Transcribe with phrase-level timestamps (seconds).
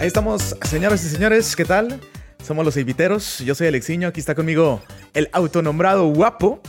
[0.00, 2.00] Ahí estamos, señoras y señores, ¿qué tal?
[2.44, 4.80] Somos los Eviteros, yo soy Alexiño, aquí está conmigo
[5.12, 6.60] el autonombrado guapo.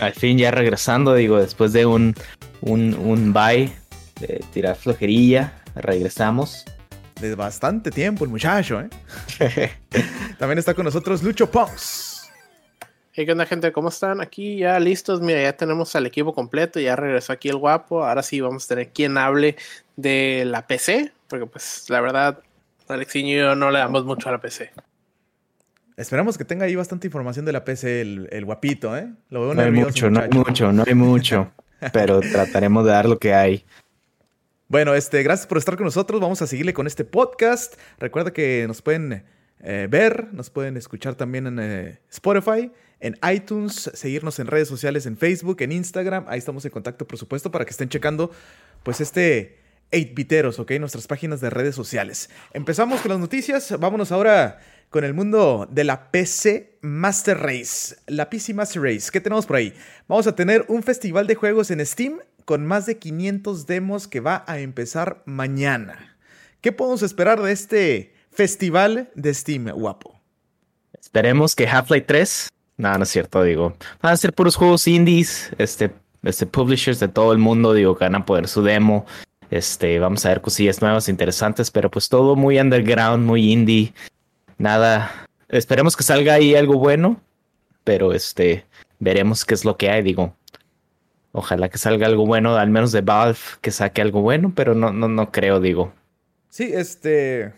[0.00, 2.12] Al fin ya regresando, digo, después de un,
[2.60, 3.72] un, un bye,
[4.18, 6.64] de tirar flojerilla, regresamos.
[7.20, 8.88] De bastante tiempo el muchacho, ¿eh?
[10.38, 12.28] También está con nosotros Lucho Pons.
[13.12, 13.70] Hey, ¿qué onda, gente?
[13.70, 14.20] ¿Cómo están?
[14.20, 15.20] Aquí ya listos.
[15.20, 16.80] Mira, ya tenemos al equipo completo.
[16.80, 18.04] Ya regresó aquí el guapo.
[18.04, 19.56] Ahora sí vamos a tener quien hable
[19.96, 21.12] de la PC.
[21.30, 22.42] Porque, pues, la verdad,
[22.88, 24.72] Alexiño y yo no le damos mucho a la PC.
[25.96, 29.08] Esperamos que tenga ahí bastante información de la PC, el, guapito, ¿eh?
[29.28, 31.52] Lo veo no hay mucho, no hay mucho, no hay mucho.
[31.92, 33.64] pero trataremos de dar lo que hay.
[34.66, 36.20] Bueno, este, gracias por estar con nosotros.
[36.20, 37.74] Vamos a seguirle con este podcast.
[37.98, 39.24] Recuerda que nos pueden
[39.60, 45.06] eh, ver, nos pueden escuchar también en eh, Spotify, en iTunes, seguirnos en redes sociales,
[45.06, 46.24] en Facebook, en Instagram.
[46.28, 48.32] Ahí estamos en contacto, por supuesto, para que estén checando,
[48.82, 49.59] pues, este
[49.90, 50.72] 8-biteros, ¿ok?
[50.80, 52.30] Nuestras páginas de redes sociales.
[52.52, 53.78] Empezamos con las noticias.
[53.78, 54.60] Vámonos ahora
[54.90, 57.96] con el mundo de la PC Master Race.
[58.06, 59.10] La PC Master Race.
[59.12, 59.74] ¿Qué tenemos por ahí?
[60.08, 64.20] Vamos a tener un festival de juegos en Steam con más de 500 demos que
[64.20, 66.16] va a empezar mañana.
[66.60, 70.20] ¿Qué podemos esperar de este festival de Steam, guapo?
[71.00, 72.48] Esperemos que Half-Life 3.
[72.76, 73.76] No, no es cierto, digo.
[74.02, 78.04] Van a ser puros juegos indies, este, este publishers de todo el mundo, digo, que
[78.04, 79.06] van a poder su demo.
[79.50, 83.92] Este, vamos a ver cosillas nuevas, interesantes, pero pues todo muy underground, muy indie.
[84.58, 85.26] Nada.
[85.48, 87.20] Esperemos que salga ahí algo bueno,
[87.82, 88.64] pero este,
[89.00, 90.36] veremos qué es lo que hay, digo.
[91.32, 94.92] Ojalá que salga algo bueno, al menos de Valve, que saque algo bueno, pero no,
[94.92, 95.92] no, no creo, digo.
[96.48, 97.52] Sí, este.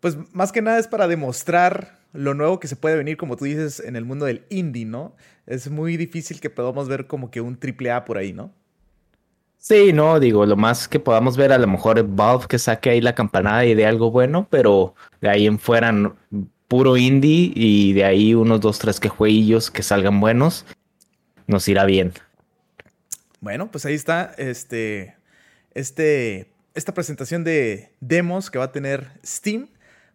[0.00, 3.44] Pues más que nada es para demostrar lo nuevo que se puede venir, como tú
[3.44, 5.16] dices, en el mundo del indie, ¿no?
[5.46, 8.52] Es muy difícil que podamos ver como que un triple A por ahí, ¿no?
[9.68, 13.00] Sí, no, digo, lo más que podamos ver a lo mejor Valve que saque ahí
[13.00, 15.92] la campanada y de algo bueno, pero de ahí en fuera
[16.68, 20.64] puro indie y de ahí unos dos, tres que jueguillos que salgan buenos,
[21.48, 22.12] nos irá bien.
[23.40, 25.16] Bueno, pues ahí está este,
[25.74, 26.46] este,
[26.76, 29.66] esta presentación de demos que va a tener Steam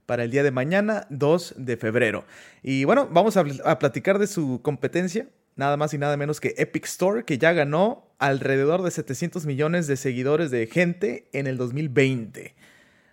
[0.06, 2.24] para el día de mañana, 2 de febrero.
[2.64, 5.28] Y bueno, vamos a, a platicar de su competencia,
[5.58, 9.88] nada más y nada menos que Epic Store, que ya ganó alrededor de 700 millones
[9.88, 12.56] de seguidores de gente en el 2020.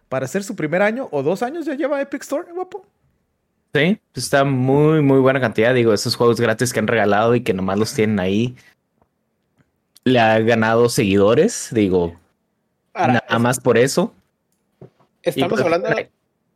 [0.09, 2.87] Para ser su primer año o dos años ya lleva Epic Store, guapo.
[3.75, 5.75] Sí, está muy, muy buena cantidad.
[5.75, 8.55] Digo, esos juegos gratis que han regalado y que nomás los tienen ahí
[10.05, 12.19] le ha ganado seguidores, digo,
[12.95, 14.15] nada más por eso.
[15.23, 15.89] Estamos pues, hablando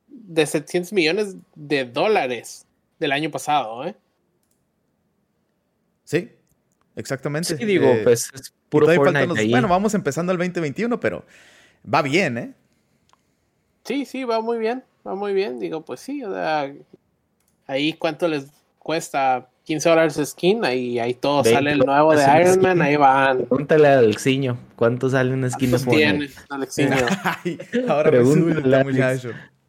[0.08, 2.66] de 700 millones de dólares
[2.98, 3.94] del año pasado, ¿eh?
[6.04, 6.30] Sí,
[6.96, 7.56] exactamente.
[7.56, 11.24] Sí, digo, eh, pues es puro Fortnite Bueno, vamos empezando el 2021, pero
[11.92, 12.54] va bien, ¿eh?
[13.84, 15.58] Sí, sí, va muy bien, va muy bien.
[15.58, 16.72] Digo, pues sí, o sea,
[17.66, 18.46] ahí cuánto les
[18.78, 23.38] cuesta 15 dólares skin, ahí, ahí todo sale el nuevo de Iron Man, ahí van.
[23.38, 26.96] Pregúntale a Alexiño, ¿cuánto sale una skin de tiene, Alexiño?
[27.88, 29.28] ahora Pregúntale, Alex.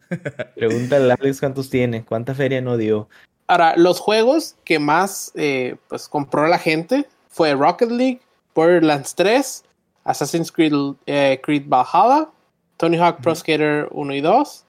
[0.56, 3.08] Pregúntale a Alex cuántos tiene, cuánta feria no dio.
[3.46, 8.22] Ahora, los juegos que más eh, pues compró la gente fue Rocket League,
[8.54, 9.64] Borderlands 3,
[10.04, 10.74] Assassin's Creed,
[11.08, 12.30] eh, Creed Valhalla,
[12.78, 14.66] Tony Hawk Pro Skater 1 y 2,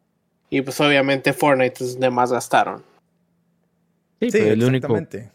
[0.51, 2.83] y pues obviamente Fortnite es donde más gastaron.
[4.21, 5.19] Sí, el exactamente.
[5.19, 5.35] Único...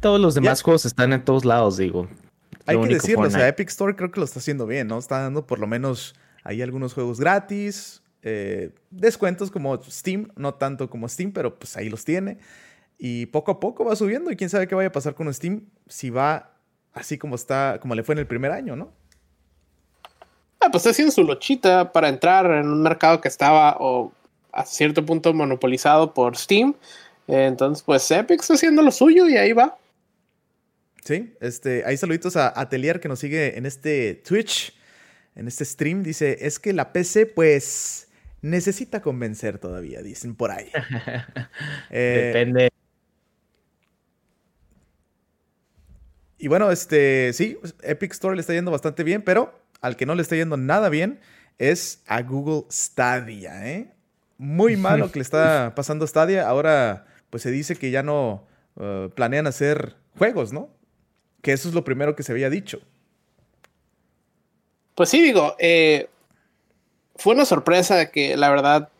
[0.00, 2.08] Todos los demás juegos están en todos lados, digo.
[2.66, 4.98] Hay que decirlo, o sea, Epic Store creo que lo está haciendo bien, ¿no?
[4.98, 10.90] Está dando por lo menos ahí algunos juegos gratis, eh, descuentos como Steam, no tanto
[10.90, 12.38] como Steam, pero pues ahí los tiene.
[12.98, 15.66] Y poco a poco va subiendo y quién sabe qué vaya a pasar con Steam
[15.88, 16.52] si va
[16.92, 18.92] así como está, como le fue en el primer año, ¿no?
[20.60, 24.12] Ah, pues está haciendo su lochita para entrar en un mercado que estaba o
[24.52, 26.74] a cierto punto monopolizado por Steam
[27.26, 29.78] entonces, pues Epic está haciendo lo suyo y ahí va.
[31.04, 34.74] Sí, este, hay saluditos a Atelier que nos sigue en este Twitch,
[35.34, 36.02] en este stream.
[36.02, 38.08] Dice, es que la PC, pues,
[38.42, 40.70] necesita convencer todavía, dicen por ahí.
[41.90, 42.70] Eh, Depende.
[46.44, 50.14] Y bueno, este, sí, Epic Store le está yendo bastante bien, pero al que no
[50.14, 51.18] le está yendo nada bien
[51.56, 53.90] es a Google Stadia, ¿eh?
[54.36, 56.46] Muy malo que le está pasando a Stadia.
[56.46, 58.46] Ahora pues se dice que ya no
[58.76, 60.68] uh, planean hacer juegos, ¿no?
[61.40, 62.82] Que eso es lo primero que se había dicho.
[64.96, 66.10] Pues sí, digo, eh,
[67.16, 68.90] fue una sorpresa que la verdad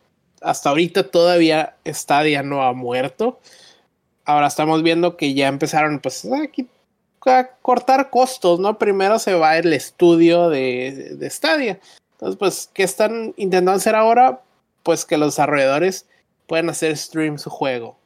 [0.41, 3.39] hasta ahorita todavía Stadia no ha muerto.
[4.25, 6.25] Ahora estamos viendo que ya empezaron pues
[7.27, 8.79] a, cortar costos, ¿no?
[8.79, 11.81] Primero se va el estudio de, de Stadia.
[12.13, 14.43] Entonces, pues, ¿qué están intentando hacer ahora?
[14.83, 16.07] Pues que los desarrolladores
[16.47, 17.99] puedan hacer stream su juego.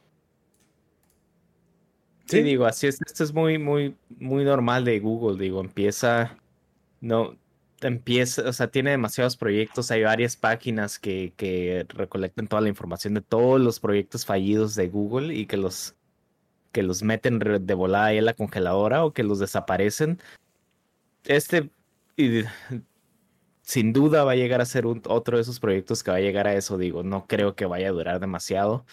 [2.25, 2.99] Sí, digo, así es.
[3.05, 5.41] Esto es muy, muy, muy normal de Google.
[5.41, 6.37] Digo, empieza,
[7.01, 7.35] no,
[7.81, 9.89] empieza, o sea, tiene demasiados proyectos.
[9.89, 14.89] Hay varias páginas que, que recolectan toda la información de todos los proyectos fallidos de
[14.89, 15.95] Google y que los,
[16.71, 20.19] que los meten de volada ahí en la congeladora o que los desaparecen.
[21.25, 21.69] Este,
[22.15, 22.43] y,
[23.61, 26.21] sin duda va a llegar a ser un, otro de esos proyectos que va a
[26.21, 26.77] llegar a eso.
[26.77, 28.85] Digo, no creo que vaya a durar demasiado.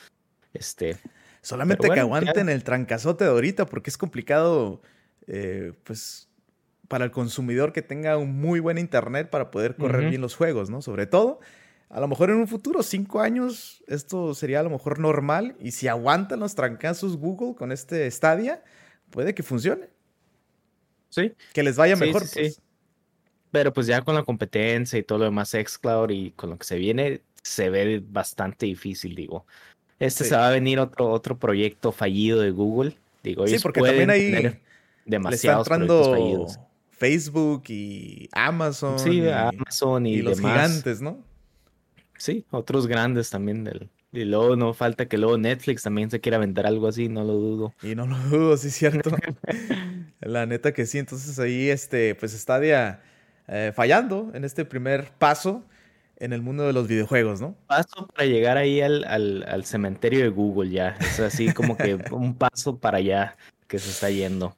[0.53, 0.99] Este,
[1.41, 4.83] Solamente que aguanten el trancazote de ahorita, porque es complicado,
[5.29, 6.29] eh, pues,
[6.89, 10.71] para el consumidor que tenga un muy buen internet para poder correr bien los juegos,
[10.71, 10.83] ¿no?
[10.83, 11.41] Sobre todo,
[11.89, 15.57] a lo mejor en un futuro, cinco años, esto sería a lo mejor normal.
[15.61, 18.63] Y si aguantan los trancazos Google con este Stadia,
[19.11, 19.89] puede que funcione.
[21.11, 21.33] Sí.
[21.53, 22.27] Que les vaya mejor.
[22.27, 22.63] Sí, pues.
[23.53, 26.67] Pero pues ya con la competencia y todo lo demás, Xcloud y con lo que
[26.67, 29.47] se viene, se ve bastante difícil, digo.
[29.99, 32.97] Este se va a venir otro, otro proyecto fallido de Google.
[33.23, 34.61] Digo, sí, porque también hay
[35.07, 36.59] demasiados fallidos.
[36.91, 38.99] Facebook y Amazon.
[38.99, 41.23] Sí, y, Amazon y, los gigantes, ¿no?
[42.19, 46.39] Sí, otros grandes también del, y luego no falta que luego Netflix también se quiera
[46.39, 47.75] vender algo así, no lo dudo.
[47.83, 49.11] Y no lo dudo, sí es cierto.
[50.21, 53.03] La neta que sí, entonces ahí este, pues Stadia
[53.47, 55.65] eh, fallando en este primer paso
[56.19, 57.57] en el mundo de los videojuegos, ¿no?
[57.67, 60.97] Paso para llegar ahí al, al, cementerio de Google ya.
[60.99, 63.37] Es así como que un paso para allá
[63.67, 64.57] que se está yendo.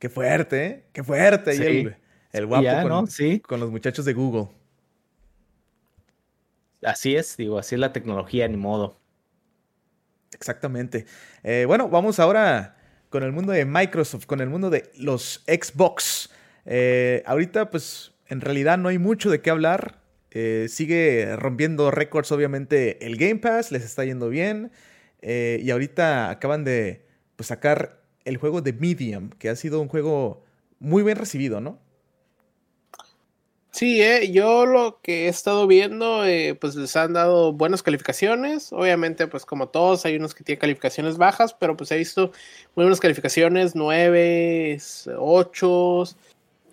[0.00, 0.84] Qué fuerte, ¿eh?
[0.92, 1.52] Qué fuerte.
[1.52, 1.96] el,
[2.32, 3.38] el, guapo con, sí.
[3.38, 4.48] con los muchachos de Google.
[6.86, 8.98] Así es, digo, así es la tecnología, ni modo.
[10.32, 11.06] Exactamente.
[11.42, 12.76] Eh, bueno, vamos ahora
[13.08, 16.30] con el mundo de Microsoft, con el mundo de los Xbox.
[16.64, 20.00] Eh, ahorita, pues, en realidad no hay mucho de qué hablar.
[20.30, 24.70] Eh, sigue rompiendo récords, obviamente, el Game Pass, les está yendo bien.
[25.22, 27.04] Y ahorita acaban de
[27.34, 30.44] pues, sacar el juego de Medium, que ha sido un juego
[30.78, 31.80] muy bien recibido, ¿no?
[33.76, 36.22] Sí, eh, yo lo que he estado viendo,
[36.58, 38.72] pues les han dado buenas calificaciones.
[38.72, 42.32] Obviamente, pues como todos, hay unos que tienen calificaciones bajas, pero pues he visto
[42.74, 44.78] muy buenas calificaciones, 9,
[45.18, 45.68] 8.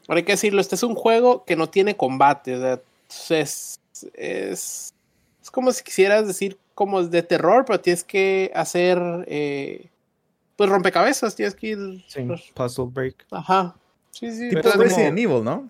[0.07, 2.55] Ahora hay que decirlo, este es un juego que no tiene combate.
[2.55, 2.79] O
[3.09, 3.81] sea, es,
[4.13, 4.93] es,
[5.41, 8.97] es como si quisieras decir como es de terror, pero tienes que hacer
[9.27, 9.89] eh,
[10.55, 12.05] pues rompecabezas, tienes que ir.
[12.27, 13.25] Pues puzzle break.
[13.29, 13.75] Ajá.
[14.11, 14.47] Sí, sí.
[14.47, 14.83] Tipo como...
[14.83, 15.69] Resident Evil, ¿no?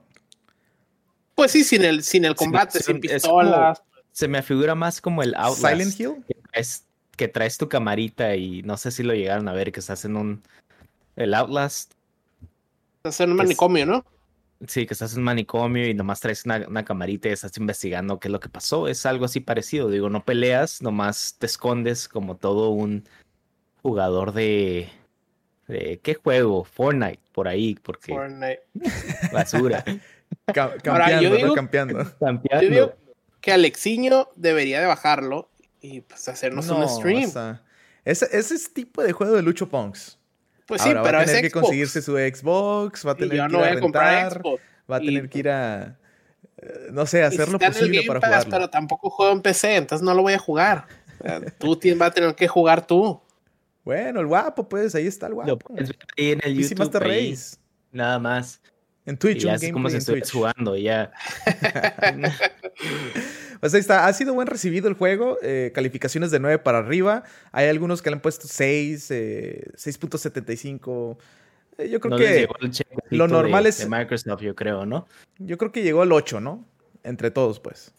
[1.44, 3.84] Pues sí, sin el, sin el combate, sin pistolas.
[4.14, 5.74] se me figura más como el Outlast.
[5.74, 6.26] Silent Hill.
[7.18, 10.16] Que traes, tu camarita y no sé si lo llegaron a ver, que estás en
[10.16, 10.42] un.
[11.18, 11.96] El Outlast.
[13.00, 14.06] Estás en un manicomio, ¿no?
[14.70, 18.30] Sí, que estás en un manicomio y nomás traes una, camarita y estás investigando qué
[18.30, 18.88] es lo que pasó.
[18.88, 19.90] Es algo así parecido.
[19.90, 23.04] Digo, no peleas, nomás te escondes como todo un
[23.82, 24.88] jugador de.
[25.68, 26.64] de ¿Qué juego?
[26.64, 28.14] Fortnite, por ahí, porque.
[28.14, 28.62] Fortnite.
[29.34, 29.84] Basura.
[30.46, 32.06] campeando, yo campeando.
[32.52, 32.94] Yo digo
[33.42, 35.50] que Alexiño debería de bajarlo
[35.82, 37.32] y pues hacernos un stream.
[38.06, 40.18] ese, ese tipo de juego de Lucho Punks.
[40.66, 43.42] Pues sí, pero va a tener que conseguirse su Xbox, va a tener que ir
[43.42, 44.42] a, rentar,
[44.90, 45.98] va a tener que ir a
[46.92, 48.48] no sé, hacer lo posible para jugar.
[48.50, 50.88] Pero tampoco juego en PC, entonces no lo voy a jugar.
[51.58, 53.22] tú vas a tener que jugar tú.
[53.84, 55.74] Bueno, el guapo, pues, ahí está el guapo.
[56.16, 57.58] Y en el YouTube, Master Race.
[57.92, 58.62] Nada más.
[59.06, 61.12] En Twitch, ya es como si estuvieras jugando, ya.
[63.60, 64.08] pues ahí está.
[64.08, 65.38] Ha sido buen recibido el juego.
[65.42, 67.24] Eh, calificaciones de 9 para arriba.
[67.52, 71.18] Hay algunos que le han puesto 6, 6.75.
[71.78, 72.48] Eh, eh, yo creo que
[73.10, 73.80] lo normal es.
[73.80, 75.06] De Microsoft, yo creo, ¿no?
[75.38, 76.66] Yo creo que llegó al 8, ¿no?
[77.04, 77.94] Entre todos, pues.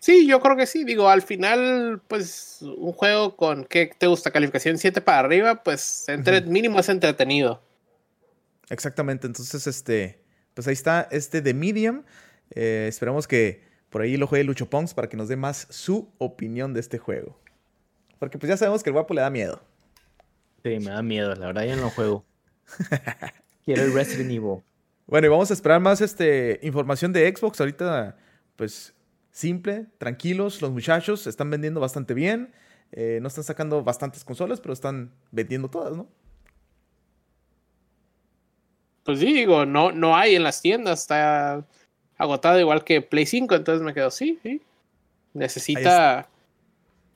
[0.00, 0.82] Sí, yo creo que sí.
[0.82, 4.32] Digo, al final, pues, un juego con, ¿qué te gusta?
[4.32, 7.62] Calificación 7 para arriba, pues, entre, mínimo es entretenido.
[8.70, 10.22] Exactamente, entonces este,
[10.54, 12.02] pues ahí está este de Medium.
[12.50, 16.10] Eh, esperamos que por ahí lo juegue Lucho Pongs para que nos dé más su
[16.18, 17.38] opinión de este juego.
[18.18, 19.60] Porque pues ya sabemos que el guapo le da miedo.
[20.62, 22.24] Sí, me da miedo, la verdad ya no juego.
[23.64, 24.62] Quiero el Resident Evil.
[25.06, 27.60] Bueno, y vamos a esperar más este, información de Xbox.
[27.60, 28.16] Ahorita,
[28.56, 28.94] pues,
[29.30, 30.60] simple, tranquilos.
[30.60, 32.52] Los muchachos están vendiendo bastante bien.
[32.92, 36.08] Eh, no están sacando bastantes consolas, pero están vendiendo todas, ¿no?
[39.06, 41.64] Pues sí, digo, no, no hay en las tiendas, está
[42.18, 44.60] agotado igual que Play 5, entonces me quedo, sí, sí.
[45.32, 46.28] Necesita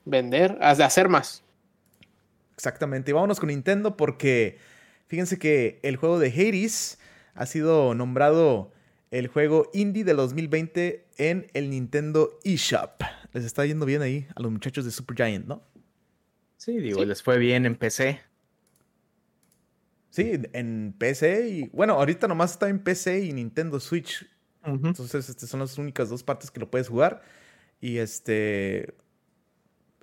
[0.05, 1.43] vender, hacer más.
[2.53, 3.11] Exactamente.
[3.11, 4.57] Y vámonos con Nintendo porque
[5.07, 6.97] fíjense que el juego de Hades
[7.33, 8.71] ha sido nombrado
[9.09, 13.01] el juego indie del 2020 en el Nintendo eShop.
[13.33, 15.61] Les está yendo bien ahí a los muchachos de Supergiant, ¿no?
[16.55, 18.21] Sí, digo, les fue bien en PC.
[20.11, 24.29] Sí, en PC y bueno, ahorita nomás está en PC y Nintendo Switch.
[24.63, 27.23] Entonces, estas son las únicas dos partes que lo puedes jugar.
[27.79, 28.93] Y este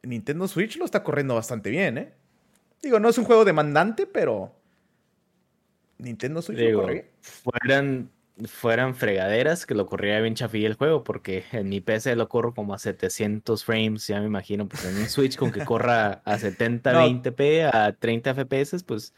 [0.03, 2.15] Nintendo Switch lo está corriendo bastante bien, ¿eh?
[2.83, 4.55] Digo, no es un juego demandante, pero
[5.99, 7.11] Nintendo Switch lo corre.
[7.21, 8.11] Fueran,
[8.47, 12.55] fueran fregaderas que lo corría bien chafilla el juego, porque en mi PC lo corro
[12.55, 16.39] como a 700 frames, ya me imagino, pues en un Switch con que corra a
[16.39, 19.13] 70, 20p, a 30 FPS, pues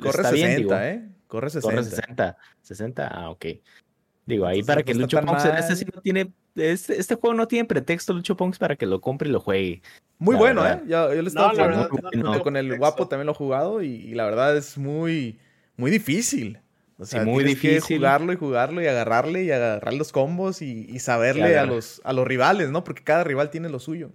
[0.00, 1.08] Corre 60, ¿eh?
[1.26, 1.70] Corre 60.
[1.70, 2.36] Corre 60.
[2.62, 3.46] 60, ah, ok.
[4.26, 6.32] Digo, ahí para que Lucho Punks en este sí no tiene.
[6.56, 9.82] Este, este, juego no tiene pretexto, Lucho Punks, para que lo compre y lo juegue.
[10.18, 10.80] Muy bueno, ¿eh?
[10.86, 14.56] Yo, yo le estaba jugando con el guapo también lo he jugado y, la verdad
[14.56, 15.38] es muy,
[15.76, 16.58] muy difícil.
[16.98, 17.82] O sea, muy difícil.
[17.86, 22.12] Que jugarlo y jugarlo y agarrarle y agarrar los combos y, saberle a los, a
[22.12, 22.82] los rivales, ¿no?
[22.82, 24.10] Porque cada rival tiene lo suyo.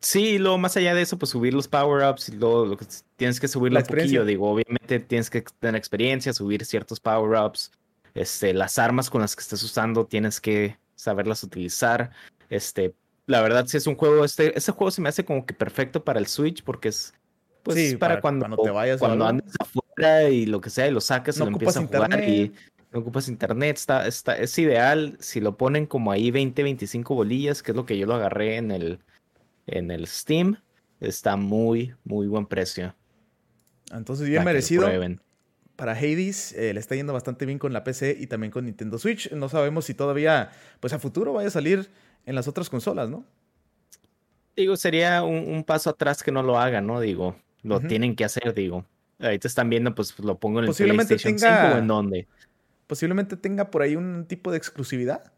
[0.00, 3.38] Sí, luego más allá de eso, pues subir los power-ups y luego lo que tienes
[3.38, 4.24] que subir un poquillo.
[4.24, 7.70] Digo, obviamente tienes que tener experiencia, subir ciertos power-ups.
[8.14, 12.10] Este, las armas con las que estés usando tienes que saberlas utilizar.
[12.50, 12.94] Este,
[13.26, 16.02] la verdad, si es un juego, este, ese juego se me hace como que perfecto
[16.02, 17.14] para el Switch porque es
[17.62, 21.36] pues para, cuando, te vayas cuando andes afuera y lo que sea y lo sacas
[21.36, 22.52] y lo empiezas a jugar y
[22.92, 27.64] no ocupas internet, está, está, es ideal si lo ponen como ahí 20, 25 bolillas,
[27.64, 29.00] que es lo que yo lo agarré en el,
[29.66, 30.56] en el Steam,
[31.00, 32.94] está muy, muy buen precio.
[33.92, 34.88] Entonces, bien merecido.
[35.76, 38.98] Para Hades eh, le está yendo bastante bien con la PC y también con Nintendo
[38.98, 39.30] Switch.
[39.32, 41.90] No sabemos si todavía, pues a futuro vaya a salir
[42.24, 43.26] en las otras consolas, ¿no?
[44.56, 46.98] Digo, sería un, paso atrás que no lo hagan, ¿no?
[46.98, 48.86] Digo, lo tienen que hacer, digo.
[49.18, 52.26] Ahí te están viendo, pues lo pongo en el PlayStation 5 o en dónde.
[52.86, 55.32] Posiblemente tenga por ahí un tipo de exclusividad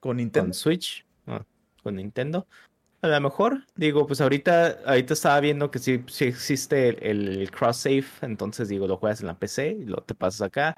[0.00, 0.48] con Nintendo.
[0.48, 1.44] Con Switch, ah,
[1.82, 2.46] con Nintendo.
[3.02, 7.78] A lo mejor, digo, pues ahorita, ahorita estaba viendo que sí, sí existe el, cross
[7.78, 10.76] save, entonces digo, lo juegas en la PC y lo te pasas acá.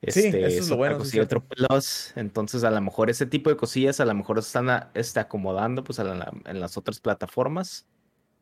[0.00, 0.98] Este, sí, eso es lo bueno.
[0.98, 5.20] otro plus, entonces a lo mejor ese tipo de cosillas a lo mejor están este,
[5.20, 7.86] acomodando pues en las otras plataformas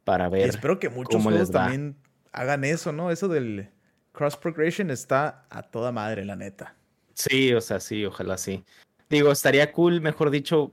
[0.05, 0.47] para ver.
[0.47, 1.97] Y espero que muchos juegos también
[2.33, 3.11] hagan eso, ¿no?
[3.11, 3.69] Eso del
[4.12, 6.75] cross progression está a toda madre, la neta.
[7.12, 8.65] Sí, o sea, sí, ojalá sí.
[9.11, 10.73] Digo, estaría cool, mejor dicho,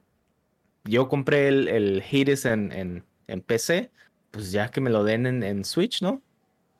[0.87, 3.91] yo compré el, el Hades en, en, PC,
[4.31, 6.21] pues ya que me lo den en, Switch, ¿no?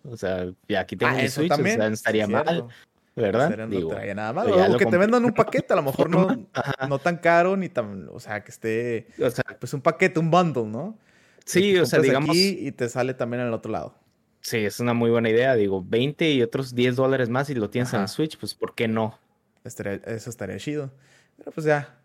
[0.04, 2.68] O sea, ya aquí tengo ah, mi Switch, o sea, estaría mal.
[3.16, 3.68] ¿Verdad?
[3.68, 4.52] no traía nada mal.
[4.52, 6.48] O que te vendan un paquete, a lo mejor no,
[6.90, 10.30] no tan caro, ni tan, o sea, que esté, o sea, pues un paquete, un
[10.30, 10.98] bundle, ¿no?
[11.44, 12.30] Sí, o sea, digamos.
[12.30, 13.96] Aquí y te sale también en el otro lado.
[14.42, 15.56] Sí, es una muy buena idea.
[15.56, 18.88] Digo, 20 y otros 10 dólares más y lo tienes en Switch, pues ¿por qué
[18.88, 19.18] no?
[19.64, 20.92] eso estaría chido.
[21.38, 21.97] Pero pues ya,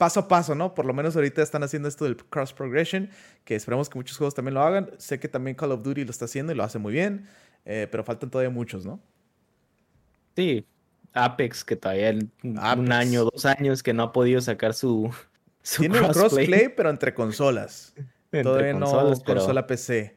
[0.00, 0.74] paso a paso, ¿no?
[0.74, 3.10] Por lo menos ahorita están haciendo esto del cross progression,
[3.44, 4.90] que esperamos que muchos juegos también lo hagan.
[4.96, 7.28] Sé que también Call of Duty lo está haciendo y lo hace muy bien,
[7.66, 8.98] eh, pero faltan todavía muchos, ¿no?
[10.34, 10.64] Sí,
[11.12, 15.10] Apex, que todavía en un año, dos años que no ha podido sacar su,
[15.78, 16.46] Tiene crossplay.
[16.46, 17.92] crossplay, pero entre consolas.
[18.42, 20.16] todavía no consola PC.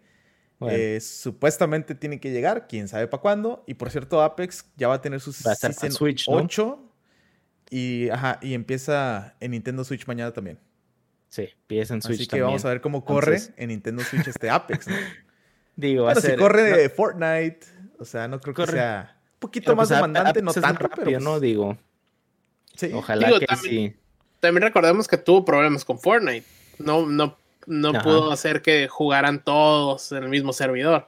[0.70, 3.66] Eh, supuestamente tiene que llegar, quién sabe para cuándo.
[3.68, 6.83] Y por cierto, Apex ya va a tener su Season Switch, 8
[7.74, 10.60] y, ajá, y empieza en Nintendo Switch mañana también.
[11.30, 14.48] Sí, empieza en Switch Así que vamos a ver cómo corre en Nintendo Switch este
[14.52, 14.96] Apex, ¿no?
[15.76, 17.62] Digo, bueno, si corre de Fortnite,
[17.98, 21.20] o sea, no creo que sea un poquito más pues, demandante, no tanto, rápido, pero...
[21.20, 21.78] no pues digo.
[22.76, 22.92] Sí.
[22.94, 24.00] Ojalá que también, sí.
[24.40, 26.46] También recordemos que tuvo problemas con Fortnite.
[26.78, 31.08] No, no, no pudo hacer que jugaran todos en el mismo servidor.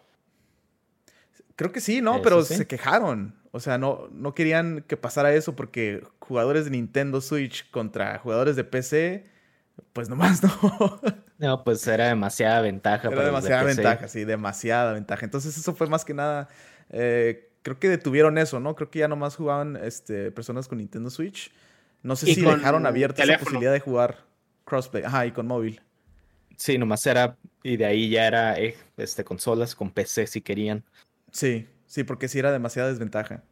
[1.56, 2.24] Creo que sí, ¿no?
[2.24, 3.36] pero se quejaron.
[3.56, 8.58] O sea, no, no querían que pasara eso porque jugadores de Nintendo Switch contra jugadores
[8.58, 9.24] de PC,
[9.94, 11.00] pues nomás no.
[11.38, 13.08] No, pues era demasiada ventaja.
[13.08, 15.24] Era demasiada ventaja, sí, demasiada ventaja.
[15.24, 16.50] Entonces eso fue más que nada,
[16.90, 18.76] eh, creo que detuvieron eso, ¿no?
[18.76, 21.54] Creo que ya nomás jugaban este, personas con Nintendo Switch.
[22.04, 24.26] No sé si dejaron abierta la posibilidad de jugar
[24.66, 25.04] crossplay.
[25.04, 25.82] Ajá, y con móvil.
[26.58, 30.84] Sí, nomás era, y de ahí ya era eh, este, consolas con PC si querían.
[31.32, 33.44] Sí, Sí, porque sí era demasiada desventaja.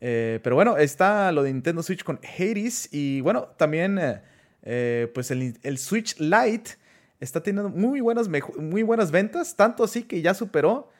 [0.00, 2.88] Eh, pero bueno, está lo de Nintendo Switch con Hades.
[2.92, 4.20] Y bueno, también eh,
[4.62, 6.72] eh, pues el, Switch Lite
[7.20, 9.56] está teniendo muy buenas, muy buenas ventas.
[9.56, 10.90] Tanto así que ya superó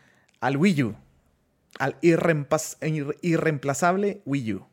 [0.40, 0.96] al Wii U.
[1.78, 4.66] Al irreemplazable Wii U.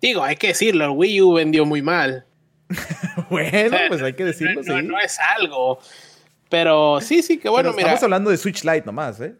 [0.00, 2.26] Digo, hay que decirlo, el Wii U vendió muy mal.
[3.30, 4.60] bueno, pues hay que decirlo.
[4.62, 5.78] No, no es algo.
[6.48, 7.82] Pero sí, sí, que bueno, mira.
[7.88, 9.34] Estamos hablando de Switch Lite nomás, ¿eh?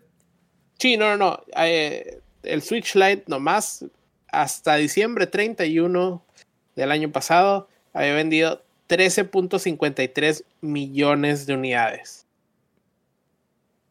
[0.78, 1.40] Sí, no, no, no.
[1.56, 3.84] Eh, el Switch Lite nomás
[4.28, 6.24] hasta diciembre 31
[6.74, 12.26] del año pasado había vendido 13.53 millones de unidades.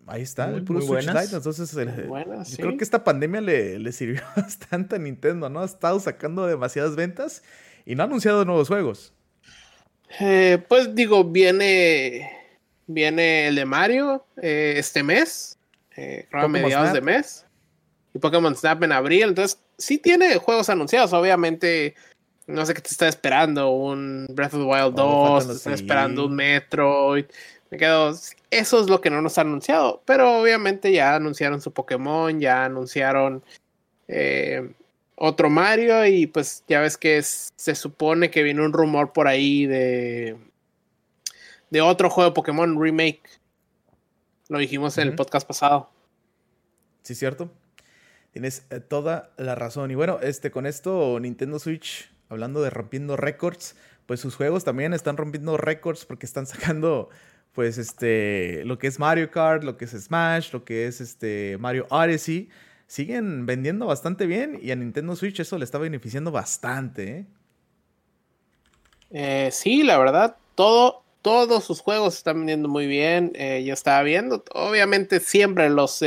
[0.07, 1.23] Ahí está, Muy- el puro muy Switch buenas.
[1.25, 1.35] Lite.
[1.37, 2.61] Entonces, el- Muy buenas, yo sí.
[2.61, 5.61] creo que esta pandemia le, le sirvió bastante a Nintendo, ¿no?
[5.61, 7.41] Ha estado sacando demasiadas ventas
[7.85, 9.13] y no ha anunciado nuevos juegos.
[10.19, 12.29] Eh, pues digo, viene,
[12.87, 15.57] viene el de Mario eh, este mes,
[15.95, 16.95] eh, creo a mediados Snap.
[16.95, 17.45] de mes,
[18.13, 21.95] y Pokémon Snap en abril, entonces sí tiene juegos anunciados, obviamente,
[22.47, 25.53] no sé qué te está esperando, un Breath of the Wild Oh, 2, faltan te
[25.57, 27.25] está esperando un Metroid,
[27.71, 28.13] me quedo,
[28.51, 32.65] eso es lo que no nos ha anunciado, pero obviamente ya anunciaron su Pokémon, ya
[32.65, 33.43] anunciaron...
[34.07, 34.69] eh,
[35.17, 39.29] otro Mario y pues ya ves que es- se supone que viene un rumor por
[39.29, 40.35] ahí de
[41.69, 43.23] de otro juego de Pokémon remake.
[44.49, 45.89] Lo dijimos en el podcast pasado.
[47.01, 47.51] Sí, cierto.
[48.31, 49.91] Tienes eh, toda la razón.
[49.91, 54.93] Y bueno, este, con esto, Nintendo Switch, hablando de rompiendo récords, pues sus juegos también
[54.93, 57.09] están rompiendo récords porque están sacando,
[57.53, 61.57] pues, este, lo que es Mario Kart, lo que es Smash, lo que es este
[61.59, 62.49] Mario Odyssey.
[62.87, 67.25] Siguen vendiendo bastante bien y a Nintendo Switch eso le está beneficiando bastante, ¿eh?
[69.11, 73.31] Eh, sí, la verdad, todo, todos sus juegos están vendiendo muy bien.
[73.33, 76.03] Eh, yo estaba viendo, obviamente siempre los,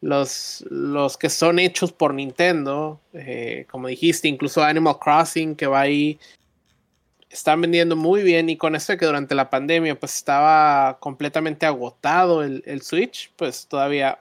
[0.00, 5.80] los, los que son hechos por Nintendo, eh, como dijiste, incluso Animal Crossing que va
[5.80, 6.20] ahí,
[7.30, 11.66] están vendiendo muy bien y con esto de que durante la pandemia pues estaba completamente
[11.66, 14.20] agotado el, el Switch, pues todavía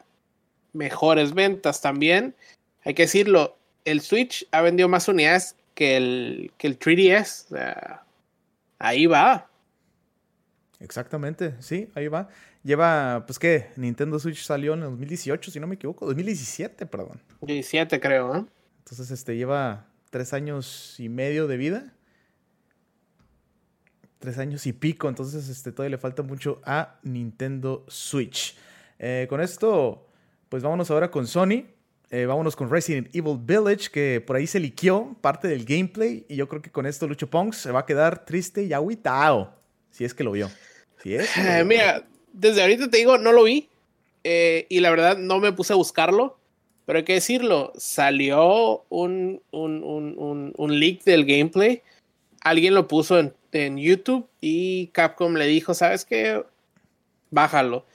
[0.73, 2.33] mejores ventas también.
[2.83, 7.45] Hay que decirlo, el Switch ha vendido más unidades que el, que el 3DS.
[7.45, 8.03] o sea,
[8.79, 9.47] ahí va.
[10.85, 12.29] Exactamente, sí, ahí va.
[12.63, 13.71] Lleva, pues, ¿qué?
[13.75, 17.21] Nintendo Switch salió en el 2018, si no me equivoco, 2017, perdón.
[17.41, 18.45] 17 creo, ¿eh?
[18.77, 21.93] Entonces, este lleva tres años y medio de vida.
[24.19, 25.09] Tres años y pico.
[25.09, 28.55] Entonces, este todavía le falta mucho a Nintendo Switch.
[28.99, 30.07] Eh, con esto,
[30.49, 31.65] pues vámonos ahora con Sony.
[32.11, 36.27] Eh, vámonos con Resident Evil Village, que por ahí se liqueó parte del gameplay.
[36.29, 39.55] Y yo creo que con esto Lucho se va a quedar triste y agüitao.
[39.89, 40.49] Si es que lo vio.
[41.13, 43.69] Es Eh, mira, desde ahorita te digo, no lo vi.
[44.23, 46.37] eh, y la verdad no me puse a buscarlo.
[46.85, 51.81] Pero hay que decirlo, salió un, un, un, un, leak del gameplay.
[52.41, 56.43] Alguien lo puso en, en YouTube y Capcom le dijo, ¿sabes qué?
[57.31, 57.85] Bájalo.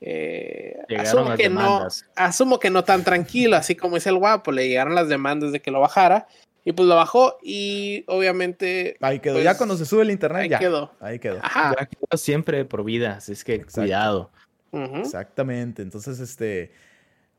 [0.00, 4.68] Eh, asumo, que no, asumo que no tan tranquilo, así como dice el guapo, le
[4.68, 6.28] llegaron las demandas de que lo bajara.
[6.68, 8.98] Y pues lo bajó y obviamente...
[9.00, 9.36] Ahí quedó.
[9.36, 10.58] pues, ya cuando se sube el internet, ahí ya.
[10.58, 10.92] quedó.
[11.00, 11.38] Ahí quedó.
[11.40, 11.74] Ajá.
[11.80, 13.80] Ya quedó siempre por vida, así es que Exacto.
[13.80, 14.30] cuidado.
[14.72, 15.80] Exactamente.
[15.80, 16.70] Entonces, este,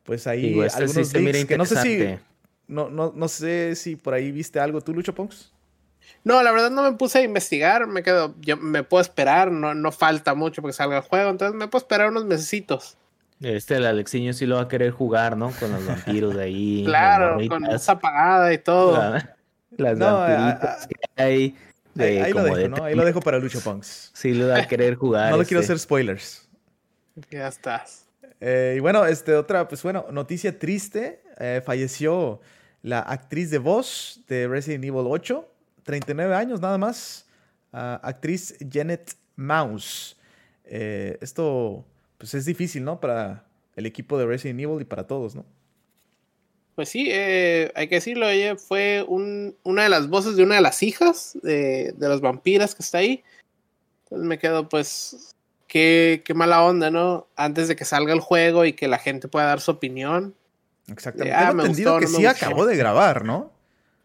[0.02, 2.18] pues ahí Digo, este sí algunos se mira leaks que no sé si,
[2.66, 5.54] no, no, no sé si por ahí viste algo tú, Lucho Ponks.
[6.24, 9.76] No, la verdad no me puse a investigar, me quedo, yo me puedo esperar, no,
[9.76, 12.98] no falta mucho porque salga el juego, entonces me puedo esperar unos mesecitos.
[13.42, 15.52] Este, el Alexiño sí lo va a querer jugar, ¿no?
[15.60, 16.84] Con los vampiros de ahí.
[16.86, 18.98] Claro, con luz apagada y todo.
[18.98, 19.36] la-
[19.78, 21.56] Las No, vampiritas a- a- que hay.
[21.94, 22.84] de Ahí, ahí lo dejo, de ¿no?
[22.84, 24.12] Ahí lo dejo para Lucho Punks.
[24.14, 25.30] Sí lo va a querer jugar.
[25.32, 25.74] No lo quiero este.
[25.74, 26.50] hacer spoilers.
[27.32, 28.08] Ya estás.
[28.42, 31.22] Eh, y bueno, este, otra, pues bueno, noticia triste.
[31.40, 32.42] eh, falleció
[32.82, 35.48] la actriz de voz de Resident Evil 8,
[35.84, 37.26] 39 años nada más.
[37.72, 40.18] ah, actriz Janet Mouse.
[40.66, 41.86] Eh, esto,
[42.20, 43.00] pues es difícil, ¿no?
[43.00, 45.46] Para el equipo de Resident Evil y para todos, ¿no?
[46.76, 50.56] Pues sí, eh, hay que decirlo, ella fue un- una de las voces de una
[50.56, 53.24] de las hijas de, de las vampiras que está ahí.
[54.04, 55.36] Entonces me quedo, pues,
[55.68, 57.28] qué, qué mala onda, ¿no?
[57.36, 60.36] Antes de que salga el juego y que la gente pueda dar su opinión.
[60.88, 61.34] Exactamente.
[61.36, 63.52] Ah, Tengo me entendido gustó, que no sí acabó de grabar, ¿no?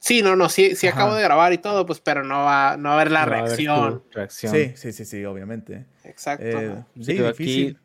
[0.01, 0.97] Sí, no, no, sí, sí Ajá.
[1.01, 3.33] acabo de grabar y todo, pues, pero no va, no va a haber la No
[3.33, 4.03] haber reacción.
[4.13, 4.53] reacción.
[4.53, 5.87] Sí, sí, sí, sí, obviamente.
[6.05, 6.45] Exacto.
[6.47, 7.81] Eh, sí, Digo, aquí- difícil.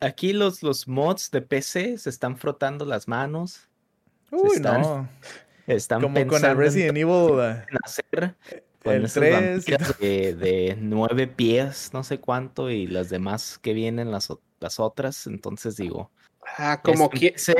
[0.00, 3.68] Aquí los, los mods de PC se están frotando las manos.
[4.30, 5.08] Uy, están no.
[5.66, 7.40] Están Como con el pensando en Resident Evil.
[7.40, 8.34] eh, en hacer
[8.82, 9.28] con el esas 3
[9.68, 14.30] y vampiras de, de nueve pies, no sé cuánto, y las demás que vienen, las,
[14.30, 15.26] o- las otras.
[15.26, 16.10] Entonces digo,
[16.56, 17.54] Ah, como, que, PC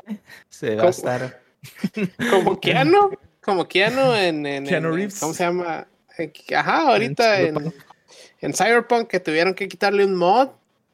[0.49, 1.43] se va a estar.
[2.31, 3.11] como Keanu,
[3.43, 5.21] como Keanu en, en- Keanu en- Reeves.
[5.21, 5.87] ¿cómo se llama?
[6.17, 7.75] Eh, Ajá, ahorita en, Cyberpunk.
[8.41, 10.49] en Cyberpunk que tuvieron que quitarle un mod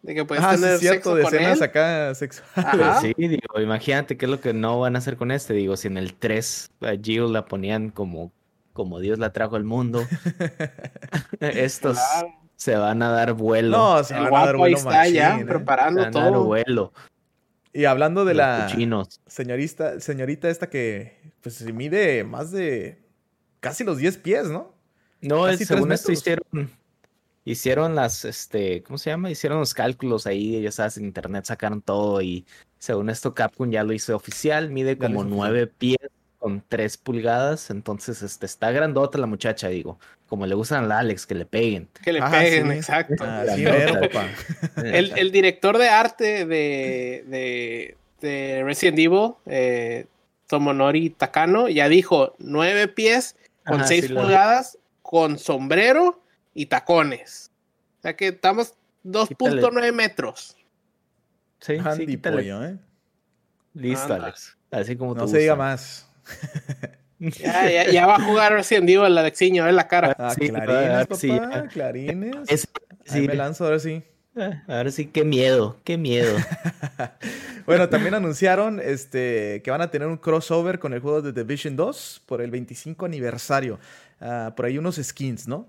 [0.04, 1.62] de que puedes Ah, sí, tener es cierto, sexo de con escenas él.
[1.64, 2.54] acá sexuales.
[2.56, 3.00] Ajá.
[3.00, 5.54] Sí, digo, imagínate qué es lo que no van a hacer con este.
[5.54, 8.30] Digo, si en el 3 a Jill la ponían como,
[8.72, 10.00] como Dios la trajo al mundo,
[11.40, 12.28] estos Claro.
[12.56, 13.76] se van a dar vuelo.
[13.76, 15.44] No, se El van a dar guapo ahí vuelo está ya machín, ¿eh?
[15.44, 16.44] se preparando van a dar todo.
[16.44, 16.92] vuelo.
[17.72, 19.20] Y hablando de Los la cochinos.
[19.26, 23.02] señorita, señorita esta que pues mide más de
[23.60, 24.74] casi los 10 pies, ¿no?
[25.20, 26.18] No, es- según tres esto metros.
[26.52, 26.70] hicieron,
[27.44, 29.30] hicieron las, este, ¿cómo se llama?
[29.30, 32.46] Hicieron los cálculos ahí, ya sabes, en internet sacaron todo y
[32.78, 35.98] según esto Capcom ya lo hizo oficial, mide como nueve pies
[36.38, 41.24] con tres pulgadas, entonces este, está grandota la muchacha, digo, como le gustan a Alex,
[41.26, 41.88] que le peguen.
[42.02, 42.76] Que le Ajá, peguen, sí.
[42.78, 43.14] exacto.
[43.16, 44.28] Papá.
[44.76, 50.06] El, el director de arte de, de, de Resident Evil, eh,
[50.46, 56.20] Tomonori Takano, ya dijo nueve pies con Ajá, seis sí lo- pulgadas, con sombrero
[56.54, 57.50] y tacones.
[57.98, 60.56] O sea que estamos 2.9 metros.
[61.60, 62.36] Sí, sí, Handy quítale.
[62.36, 62.78] pollo, ¿eh?
[63.74, 64.26] Listo, Anda.
[64.26, 64.56] Alex.
[64.70, 66.08] Así como No te se diga más.
[67.20, 70.14] Ya, ya, ya va a jugar Resident Evil el Alexiño, en la cara.
[70.18, 71.68] Ah, Sí, clarines, ah, papá, sí, ya.
[71.68, 72.36] clarines.
[72.50, 72.58] Ahí
[73.04, 74.02] sí, me lanzo ahora sí.
[74.36, 76.36] ah, ahora sí, qué miedo, qué miedo.
[77.66, 81.76] Bueno, también anunciaron este, que van a tener un crossover con el juego de Division
[81.76, 83.78] 2 por el 25 aniversario.
[84.20, 85.66] Ah, por ahí unos skins, ¿no?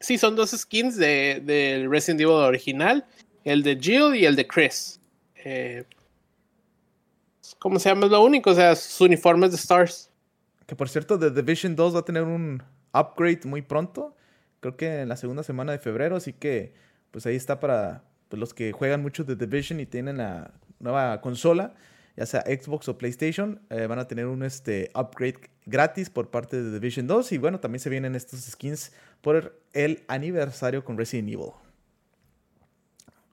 [0.00, 3.06] Sí, son dos skins de- del Resident Evil original,
[3.44, 4.98] el de Jill y el de Chris.
[5.44, 5.84] Eh,
[7.58, 8.06] ¿Cómo se llama?
[8.06, 10.10] Es lo único, o sea, sus uniformes de Stars.
[10.66, 12.62] Que por cierto, The Division 2 va a tener un
[12.94, 14.16] upgrade muy pronto.
[14.60, 16.16] Creo que en la segunda semana de febrero.
[16.16, 16.72] Así que,
[17.10, 21.20] pues ahí está para pues, los que juegan mucho The Division y tienen la nueva
[21.20, 21.74] consola,
[22.16, 26.60] ya sea Xbox o PlayStation, eh, van a tener un este, upgrade gratis por parte
[26.62, 27.32] de The Division 2.
[27.32, 31.52] Y bueno, también se vienen estos skins por el aniversario con Resident Evil.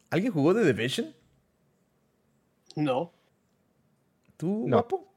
[0.10, 1.14] ¿Alguien jugó The Division?
[2.76, 3.12] No.
[4.38, 4.78] ¿Tú, No.
[4.78, 5.14] guapo?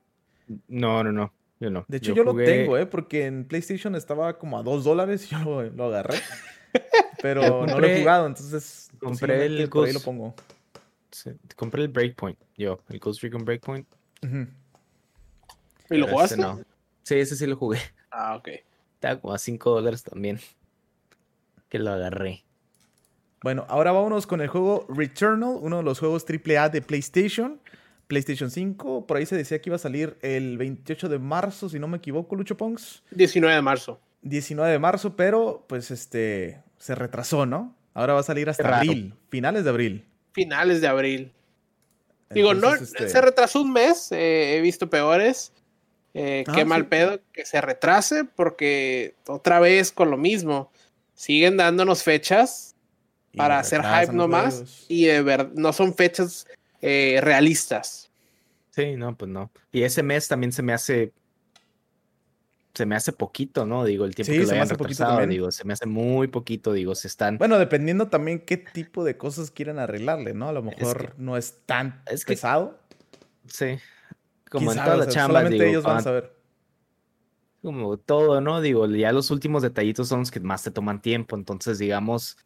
[0.68, 1.32] No, no, no.
[1.60, 1.84] Yo no.
[1.88, 2.86] De hecho, yo, lo jugué- tengo, ¿eh?
[2.86, 6.18] Porque en PlayStation estaba como a 2 dólares y yo lo, lo agarré.
[7.22, 10.34] Pero no lo he jugado, entonces compré el por ahí lo pongo.
[11.22, 12.38] Sí, compré el Breakpoint.
[12.56, 13.86] Yo, el Ghost Recon Breakpoint.
[14.22, 14.46] ¿Y lo
[15.88, 16.34] pero jugaste?
[16.36, 16.60] ese no.
[17.02, 17.78] Sí, ese sí lo jugué.
[18.10, 18.48] Ah, ok.
[18.94, 20.40] Estaba como a 5 dólares también.
[21.68, 22.44] Que lo agarré.
[23.42, 27.60] Bueno, ahora vámonos con el juego Returnal, uno de los juegos AAA de PlayStation.
[28.06, 31.78] PlayStation 5, por ahí se decía que iba a salir el 28 de marzo, si
[31.78, 33.04] no me equivoco, Lucho Pongs.
[33.12, 34.00] 19 de marzo.
[34.22, 37.76] 19 de marzo, pero pues este se retrasó, ¿no?
[37.94, 40.09] Ahora va a salir hasta abril, finales de abril.
[40.32, 41.32] Finales de abril.
[42.30, 45.52] Digo, no, este, se retrasó un mes, eh, he visto peores.
[46.14, 46.86] Eh, Ah, qué mal sí.
[46.88, 50.70] pedo que se retrase porque otra vez con lo mismo.
[51.14, 52.74] Siguen dándonos fechas
[53.32, 54.86] y para hacer hype nomás juegos.
[54.88, 56.46] y de ver, no son fechas
[56.80, 58.10] eh, realistas.
[58.70, 59.50] Sí, no, pues no.
[59.72, 61.12] Y ese mes también se me hace.
[62.74, 63.84] Se me hace poquito, ¿no?
[63.84, 65.72] Digo, el tiempo Sí, que se lo me hayan hace poquito retrasado, digo, se me
[65.72, 67.36] hace muy poquito, digo, se están.
[67.38, 70.48] Bueno, dependiendo también qué tipo de cosas quieren arreglarle, ¿no?
[70.48, 72.78] A lo Es mejor que- no es tan es que- pesado.
[73.46, 73.78] Sí.
[74.50, 76.32] Como ¿Quién en todas O las sea, chambas, solamente digo, ellos van a saber.
[77.62, 78.60] como todo, ¿no?
[78.60, 82.36] Digo, ya los últimos detallitos son los que más te toman tiempo, entonces digamos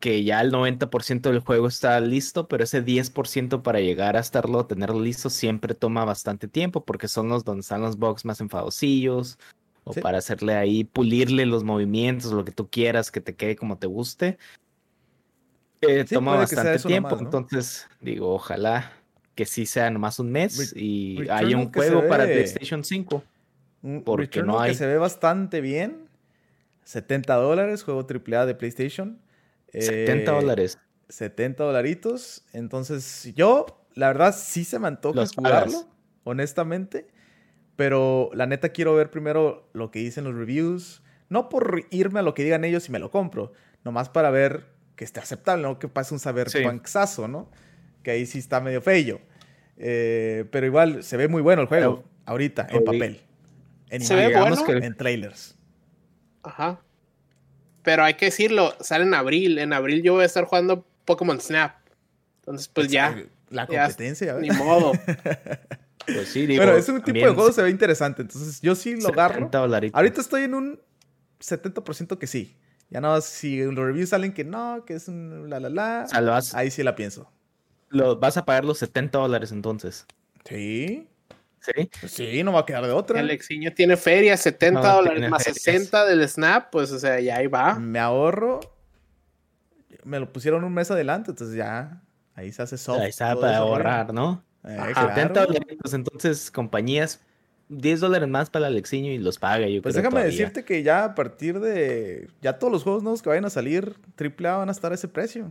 [0.00, 4.66] Que ya el 90% del juego está listo, pero ese 10% para llegar a estarlo,
[4.66, 9.38] tenerlo listo, siempre toma bastante tiempo, porque son los donde están los bugs más enfadosillos,
[9.84, 10.00] o Sí.
[10.00, 13.86] para hacerle ahí, pulirle los movimientos, lo que tú quieras, que te quede como te
[13.86, 14.38] guste.
[15.82, 17.26] Eh, Sí, toma que bastante tiempo, nomás, ¿no?
[17.38, 18.92] entonces digo, ojalá
[19.34, 23.22] que sí sea nomás un mes Re- y haya un que juego para PlayStation 5.
[23.82, 24.74] Un Porque Returnal no que hay.
[24.74, 26.08] se ve bastante bien.
[26.84, 29.18] 70 dólares, juego AAA de PlayStation.
[29.80, 30.78] 70 Eh, dólares.
[31.08, 32.44] 70 dolaritos.
[32.52, 35.86] Entonces, yo, la verdad, sí se me antoja Los jugarlo, pagas.
[36.24, 37.06] honestamente.
[37.76, 41.02] Pero la neta quiero ver primero lo que dicen los reviews.
[41.28, 43.52] No por irme a lo que digan ellos y me lo compro.
[43.84, 46.62] Nomás para ver que esté aceptable, no que pase un saber Sí.
[46.62, 47.50] panxazo, ¿no?
[48.04, 49.20] Que ahí sí está medio feo.
[49.76, 51.96] Eh, pero igual se ve muy bueno el juego.
[52.02, 53.20] Pero- ahorita, en papel.
[53.90, 54.56] En se ve bueno.
[54.68, 55.56] en trailers.
[56.44, 56.80] Ajá.
[57.84, 59.58] Pero hay que decirlo, sale en abril.
[59.58, 61.76] En abril yo voy a estar jugando Pokémon Snap.
[62.40, 63.16] Entonces, pues ya,
[63.50, 64.64] La ya, competencia, ni ¿verdad?
[64.64, 64.92] modo.
[66.06, 68.20] Pues sí, digo, Pero ese tipo de juego se ve interesante.
[68.20, 69.36] Entonces, yo sí lo agarro.
[69.36, 69.96] 70 dolaritos.
[69.96, 70.80] Ahorita estoy en un
[71.40, 72.56] 70% que sí.
[72.90, 76.02] Ya no, si los reviews salen que no, que es un la la la.
[76.04, 77.32] O sea, lo vas, Ahí sí la pienso.
[77.88, 80.04] lo- vas a pagar los 70 dólares entonces.
[80.46, 81.08] Sí.
[81.64, 81.90] ¿Sí?
[82.00, 83.20] Pues sí, no va a quedar de otra.
[83.20, 85.62] El Exiño tiene feria, 70 No, dólares más ferias.
[85.62, 87.78] 60 del Snap, pues o sea, ya ahí va.
[87.78, 88.60] Me ahorro.
[90.04, 92.02] Me lo pusieron un mes adelante, entonces ya.
[92.34, 93.00] Ahí se hace soft.
[93.00, 94.44] Ahí está para ahorrar, ¿no?
[94.64, 94.92] Eh, Ajá.
[94.92, 95.08] claro.
[95.14, 97.20] 70 dolaritos, entonces compañías
[97.68, 100.30] 10 dólares más para el Alexiño y los paga, yo Pues creo déjame todavía.
[100.38, 102.28] decirte que ya a partir de.
[102.42, 105.08] Ya todos los juegos nuevos que vayan a salir, AAA van a estar a ese
[105.08, 105.48] precio.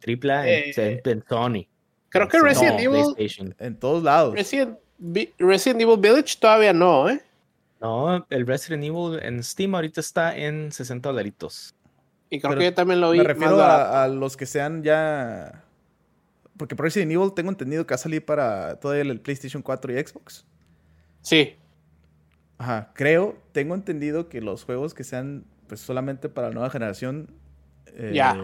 [0.00, 1.66] Triple A Eh, en, en Sony.
[2.10, 3.54] Creo que No, Resident Evil, PlayStation.
[3.58, 4.34] En todos lados.
[4.34, 4.76] Resident,
[5.38, 7.20] Resident Evil Village todavía no, ¿eh?
[7.80, 11.74] No, el Resident Evil en Steam ahorita está en 60 dolaritos.
[12.30, 14.82] Y creo Pero que yo también lo vi Me refiero a, a los que sean
[14.84, 15.64] ya.
[16.56, 20.04] Porque Resident Evil tengo entendido que va a salir para todo el, PlayStation 4 y
[20.04, 20.46] Xbox.
[21.20, 21.56] Sí,
[22.58, 27.28] Ajá, creo, tengo entendido que los juegos que sean pues solamente para la nueva generación.
[27.86, 28.36] eh, Ya.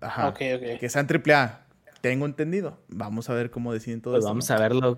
[0.00, 0.28] Ajá.
[0.28, 0.78] ok, ok.
[0.78, 1.66] Que sean AAA.
[2.00, 2.78] Tengo entendido.
[2.88, 4.54] Vamos a ver cómo deciden todo Pues esto, vamos ¿no?
[4.54, 4.96] a verlo.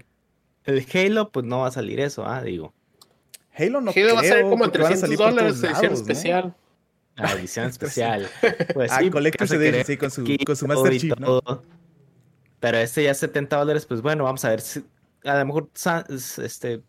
[0.64, 2.72] El Halo, pues no va a salir eso, ah, digo.
[3.56, 5.52] Halo no Halo va a salir como en porque van a 300 salir por dólares,
[5.54, 5.94] edición lados, ¿no?
[5.94, 6.54] especial.
[7.16, 8.28] La edición especial.
[8.74, 11.40] Pues Ah, sí, Collector's Edition, sí, con su- kit con su Master Chief, ¿no?
[12.60, 14.84] Pero este ya 70 dólares, pues bueno, vamos a ver si
[15.24, 15.70] a lo mejor
[16.38, 16.82] este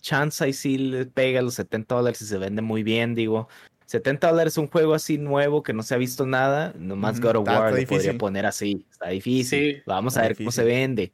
[0.00, 3.48] chance ahí sí le pega los 70 dólares y se vende muy bien, digo.
[3.86, 7.48] 70 dólares un juego así nuevo que no se ha visto nada, nomás God of
[7.48, 9.74] War lo podría poner así, está difícil.
[9.76, 11.12] Sí, Vamos a ver cómo se vende.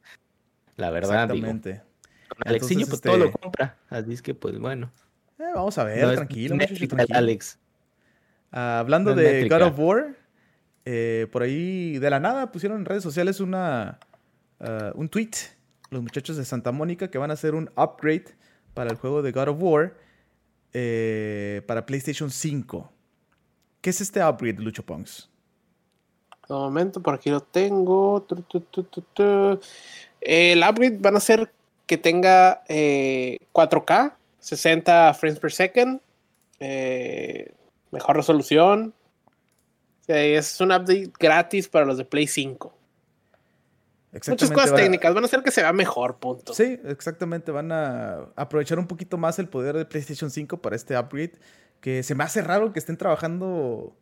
[0.76, 1.46] La verdad, digo.
[2.36, 3.76] Con Alexiño, Entonces, pues todo lo este- compra.
[3.88, 4.90] Así es que, pues bueno.
[5.38, 7.18] Eh, vamos a ver, no tranquilo, Netflix, muchachos, tranquilo.
[7.18, 7.58] Alex.
[8.52, 9.58] Ah, hablando No de métrica.
[9.58, 10.16] God of War,
[10.84, 13.98] eh, por ahí de la nada pusieron en redes sociales una,
[14.60, 15.30] ah, un tweet,
[15.90, 18.26] los muchachos de Santa Mónica, que van a hacer un upgrade
[18.74, 19.94] para el juego de God of War
[20.72, 22.92] eh, para PlayStation 5.
[23.80, 25.28] ¿Qué es este upgrade, Lucho Pongs?
[26.48, 28.22] Un momento, por aquí lo tengo.
[28.28, 29.60] Tu, tu, tu, tu, tu.
[30.20, 31.50] El upgrade van a ser
[31.90, 36.00] que tenga eh, 4K, 60 frames per second,
[36.60, 37.52] eh,
[37.90, 38.94] mejor resolución.
[40.06, 42.72] Es un update gratis para los de Play 5.
[44.28, 46.54] Muchas cosas técnicas, van a hacer que se vea mejor, punto.
[46.54, 47.50] Sí, exactamente.
[47.50, 51.40] Van a aprovechar un poquito más el poder de PlayStation 5 para este upgrade.
[51.80, 53.96] Que se me hace raro que estén trabajando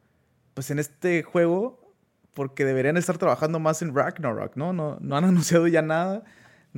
[0.52, 1.94] pues en este juego.
[2.34, 4.74] Porque deberían estar trabajando más en Ragnarok, ¿no?
[4.74, 6.24] No, no han anunciado ya nada.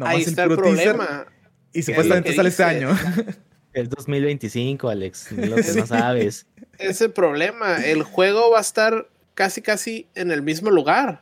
[0.00, 1.26] Nomás Ahí está el teaser, problema.
[1.74, 2.90] Y supuestamente sale este año.
[3.72, 5.30] Es 2025, Alex.
[5.30, 6.46] Lo que no sabes.
[6.78, 7.76] Es el problema.
[7.84, 11.20] El juego va a estar casi, casi en el mismo lugar.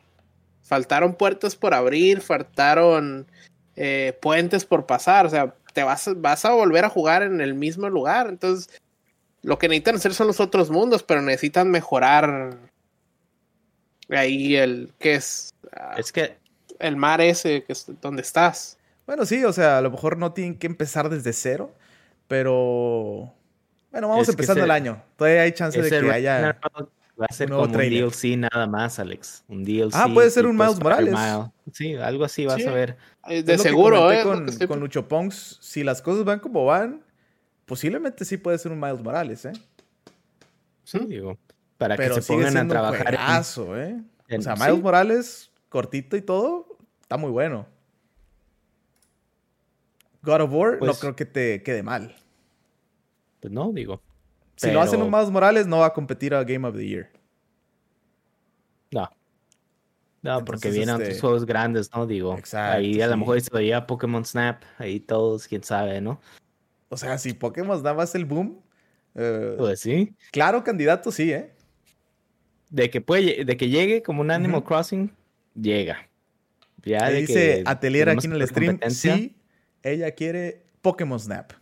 [0.62, 3.26] Faltaron puertas por abrir, faltaron
[3.74, 5.26] eh, puentes por pasar.
[5.26, 8.28] O sea, te vas, vas a volver a jugar en el mismo lugar.
[8.28, 8.70] Entonces,
[9.42, 12.56] lo que necesitan hacer son los otros mundos, pero necesitan mejorar
[14.08, 16.38] ahí el que es ah, Es que
[16.78, 18.78] el mar ese que es donde estás.
[19.06, 21.74] bueno, sí, o sea, a lo mejor no tienen que empezar desde cero.
[22.26, 23.32] Pero.
[23.90, 25.02] Bueno, vamos Es empezando ese- el año.
[25.16, 26.58] Todavía hay chance de que haya.
[27.20, 28.04] Va a ser un nuevo como trailer.
[28.04, 29.42] un DLC nada más, Alex.
[29.48, 29.90] Un DLC.
[29.94, 31.14] Ah, puede ser un Miles Morales.
[31.72, 32.66] Sí, algo así vas Sí.
[32.66, 32.90] a ver.
[33.28, 34.22] Eh, Es De seguro, ¿eh?
[34.22, 37.02] Con, estoy- con Lucho Pongs, si las cosas van como van,
[37.66, 39.52] posiblemente sí puede ser un Miles Morales, ¿eh?
[40.84, 41.36] Sí, digo.
[41.76, 43.20] Para Pero que se sigue pongan a un trabajar en-
[43.76, 44.02] ¿eh?
[44.28, 44.62] en- o sea, sí.
[44.62, 46.66] Miles Morales, cortito y todo,
[47.02, 47.66] está muy bueno.
[50.22, 52.14] God of War no Pues- creo que te quede mal.
[53.40, 54.00] Pues no, digo.
[54.57, 57.11] Si lo hacen un Miles Morales, no va a competir a Game of the Year.
[58.90, 59.09] No.
[60.22, 62.04] No, porque vienen este- otros juegos grandes, ¿no?
[62.07, 62.37] Digo.
[62.37, 66.20] Exacto, ahí a lo mejor se veía Pokémon Snap, ahí todos, quién sabe, ¿no?
[66.88, 68.61] O sea, si Pokémon da más el boom,
[69.14, 70.16] eh, Pues sí.
[70.33, 71.54] claro, candidato sí, ¿eh?
[72.70, 74.64] De que puede, de que llegue como un Animal.
[74.64, 75.12] Crossing,
[75.61, 76.09] llega.
[76.85, 79.37] Ya Ahí de dice Atelier aquí en el stream, sí,
[79.83, 81.53] ella quiere Pokémon Snap.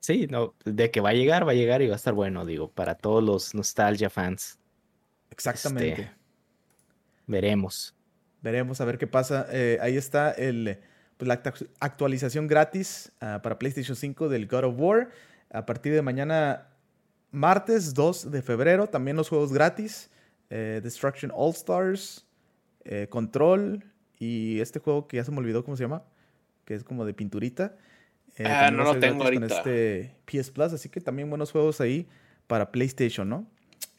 [0.00, 2.46] Sí, no, de que va a llegar, va a llegar y va a estar bueno,
[2.46, 4.58] digo, para todos los nostalgia fans.
[5.30, 6.02] Exactamente.
[6.02, 6.10] Este,
[7.26, 7.94] Veremos.
[8.42, 9.46] Veremos a ver qué pasa.
[9.50, 10.78] Eh, ahí está el,
[11.16, 15.10] pues, la actu- actualización gratis ah, para PlayStation 5 del God of War.
[15.50, 16.68] A partir de mañana,
[17.30, 20.10] martes 2 de febrero, también los juegos gratis.
[20.50, 22.24] eh, Destruction All Stars,
[22.88, 23.84] eh, Control
[24.18, 26.02] y este juego que ya se me olvidó cómo se llama,
[26.64, 27.76] que es como de pinturita.
[28.36, 29.46] Eh, Ah, no lo tengo ahorita.
[29.46, 32.08] Con este PS Plus, así que también buenos juegos ahí
[32.46, 33.46] para PlayStation, ¿no?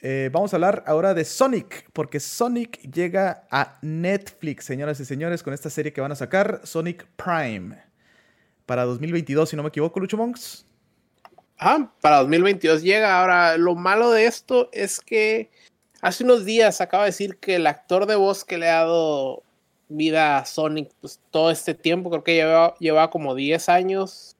[0.01, 5.43] Eh, vamos a hablar ahora de Sonic, porque Sonic llega a Netflix, señoras y señores,
[5.43, 7.77] con esta serie que van a sacar, Sonic Prime,
[8.65, 10.65] para 2022, si no me equivoco, Lucho Monks.
[11.57, 13.19] Ah, para 2022 llega.
[13.19, 15.51] Ahora, lo malo de esto es que
[16.01, 19.43] hace unos días acaba de decir que el actor de voz que le ha dado
[19.89, 24.37] vida a Sonic pues, todo este tiempo, creo que lleva, lleva como 10 años,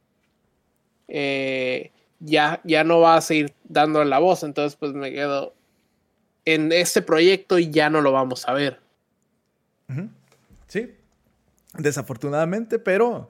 [1.08, 4.44] eh, ya, ya no va a seguir dando la voz.
[4.44, 5.54] Entonces, pues me quedo
[6.46, 8.80] en este proyecto y ya no lo vamos a ver.
[10.68, 10.94] Sí,
[11.74, 13.28] desafortunadamente, pero,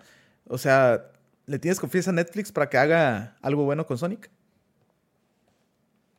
[0.48, 1.06] o sea,
[1.46, 4.30] ¿le tienes confianza a Netflix para que haga algo bueno con Sonic?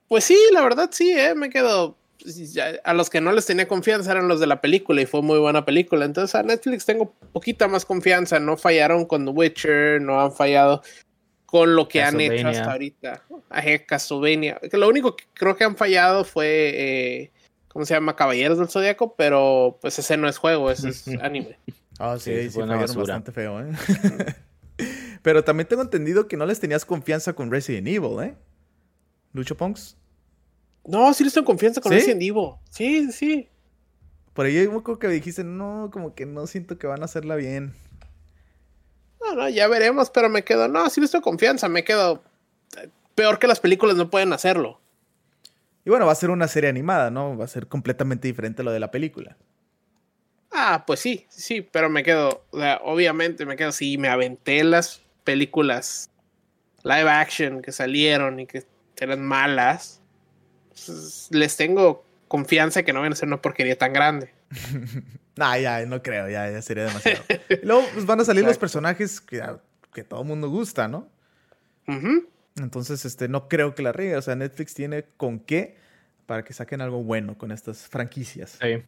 [0.08, 1.96] Pues sí, la verdad sí, eh, me quedo.
[2.22, 5.22] Pues, a los que no les tenía confianza eran los de la película y fue
[5.22, 6.04] muy buena película.
[6.04, 8.38] Entonces a Netflix tengo poquita más confianza.
[8.40, 10.82] No fallaron con The Witcher, no han fallado
[11.46, 13.22] con lo que han hecho hasta ahorita.
[13.86, 14.60] Castlevania.
[14.72, 17.32] Lo único que creo que han fallado fue, eh,
[17.68, 18.14] ¿cómo se llama?
[18.14, 21.58] Caballeros del Zodíaco, pero pues ese no es juego, ese es anime.
[21.98, 23.72] Ah, sí, sí, sí fallaron bastante feo, ¿eh?
[25.22, 28.34] pero también tengo entendido que no les tenías confianza con Resident Evil, ¿eh?
[29.32, 29.96] Lucho Ponks.
[30.84, 32.52] No, sí les tengo confianza con Resident Evil.
[32.70, 33.48] Sí, sí.
[34.32, 37.36] Por ahí un poco que dijiste, no, como que no siento que van a hacerla
[37.36, 37.74] bien.
[39.20, 42.22] No, no, ya veremos, pero me quedo, no, sí les tengo confianza, me quedo
[42.78, 44.80] eh, peor que las películas no pueden hacerlo.
[45.84, 47.36] Y bueno, va a ser una serie animada, ¿no?
[47.36, 49.36] Va a ser completamente diferente a lo de la película.
[50.52, 54.64] Ah, pues sí, sí, pero me quedo, o sea, obviamente me quedo, sí, me aventé
[54.64, 56.10] las películas
[56.82, 58.64] live action que salieron y que
[58.96, 59.99] eran malas
[60.86, 64.32] pues, les tengo confianza que no van a ser una porquería tan grande.
[65.36, 67.22] nah, ya, no creo, ya, ya sería demasiado.
[67.62, 69.42] luego pues, van a salir los personajes que,
[69.92, 71.08] que todo el mundo gusta, ¿no?
[72.56, 74.16] Entonces, este, no creo que la riegue.
[74.16, 75.76] O sea, Netflix tiene con qué
[76.26, 78.58] para que saquen algo bueno con estas franquicias.
[78.60, 78.84] Sí.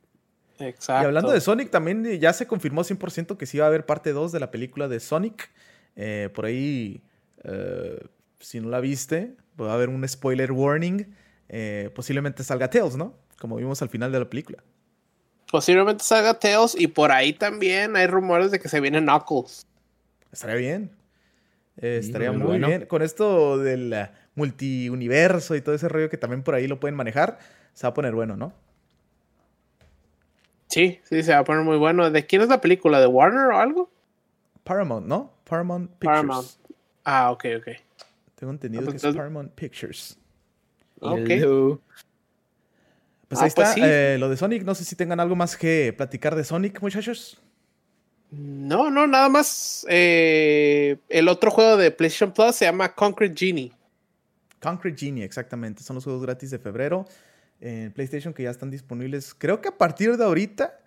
[0.59, 1.03] Exacto.
[1.03, 4.13] Y hablando de Sonic, también ya se confirmó 100% que sí va a haber parte
[4.13, 5.51] 2 de la película de Sonic.
[5.97, 7.03] Eh, por ahí,
[7.43, 7.99] eh,
[8.39, 11.15] si no la viste, va a haber un spoiler warning.
[11.53, 13.15] Eh, posiblemente salga Tails, ¿no?
[13.39, 14.59] Como vimos al final de la película.
[15.51, 19.67] Posiblemente salga Tails y por ahí también hay rumores de que se viene Knuckles.
[20.33, 20.91] Estaría bien.
[21.77, 22.87] Eh, estaría muy, bien.
[22.87, 26.95] Con esto del uh, multiuniverso y todo ese rollo que también por ahí lo pueden
[26.95, 27.39] manejar,
[27.75, 28.55] se va a poner bueno, ¿no?
[30.69, 32.11] Sí, sí, se va a poner muy bueno.
[32.11, 32.99] ¿De quién es la película?
[32.99, 33.91] ¿De Warner o algo?
[34.65, 35.35] Paramount, ¿no?
[35.45, 36.07] Paramount Pictures.
[36.07, 36.49] Paramount.
[37.05, 37.69] Ah, ok, ok.
[38.37, 40.19] Tengo entendido ah, pues que es Paramount Pictures.
[41.03, 41.79] Ok.
[43.29, 44.63] Pues ahí ah, pues está eh, lo de Sonic.
[44.63, 47.41] No sé si tengan algo más que platicar de Sonic, muchachos.
[48.31, 49.87] No, no, nada más.
[49.89, 53.73] Eh, el otro juego de PlayStation Plus se llama Concrete Genie.
[54.61, 55.83] Concrete Genie, exactamente.
[55.83, 57.07] Son los juegos gratis de febrero
[57.61, 59.35] en PlayStation que ya están disponibles.
[59.35, 60.79] Creo que a partir de ahorita,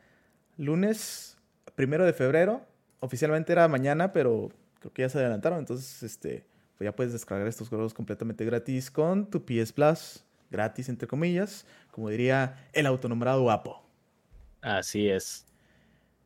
[0.57, 1.37] lunes
[1.75, 2.65] primero de febrero,
[2.99, 5.59] oficialmente era mañana, pero creo que ya se adelantaron.
[5.59, 6.45] Entonces, este,
[6.77, 11.65] pues ya puedes descargar estos juegos completamente gratis con tu PS Plus, gratis entre comillas,
[11.91, 13.81] como diría el autonombrado Apo.
[14.61, 15.45] Así es.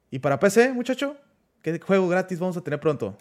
[0.10, 1.16] ¿Y para PC, muchacho?
[1.62, 3.16] ¿Qué juego gratis vamos a tener pronto?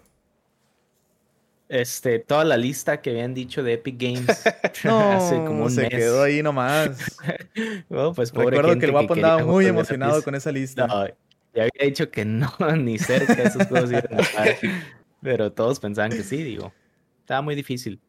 [1.69, 4.43] Este, toda la lista que habían dicho de Epic Games
[4.85, 7.19] no, hace como un se quedó ahí nomás.
[8.15, 10.87] pues Recuerdo que el guapo andaba muy emocionado con esa lista.
[11.55, 14.57] ya había dicho que no, ni cerca de esos juegos iban a estar.
[15.21, 16.73] Pero todos pensaban que sí, digo.
[17.29, 18.01] Estaba muy difícil.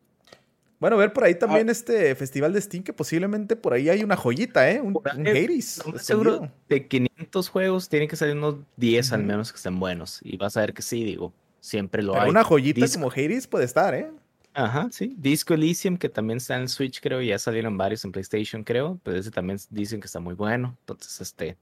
[0.80, 1.74] Bueno, ver por ahí también ah.
[1.74, 4.80] este festival de Steam, que posiblemente por ahí hay una joyita, ¿eh?
[4.80, 5.84] Un, un Hades.
[5.98, 10.22] seguro de 500 juegos tienen que salir unos 10 al menos que estén buenos.
[10.24, 12.30] Y vas a ver que sí, digo, siempre lo hay.
[12.30, 14.10] una joyita como Hades puede estar, ¿eh?
[14.54, 15.14] Ajá, sí.
[15.18, 19.02] Disco Elysium, que también está en Switch, creo, y ya salieron varios en PlayStation, creo.
[19.04, 20.78] Pero ese también dicen que está muy bueno.
[20.80, 21.58] Entonces, este,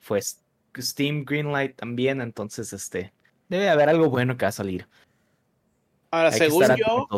[0.00, 0.20] fue
[0.76, 2.20] Steam Greenlight también.
[2.20, 3.12] Entonces, este,
[3.48, 4.88] debe haber algo bueno que va a salir.
[6.10, 7.08] Ahora, según yo,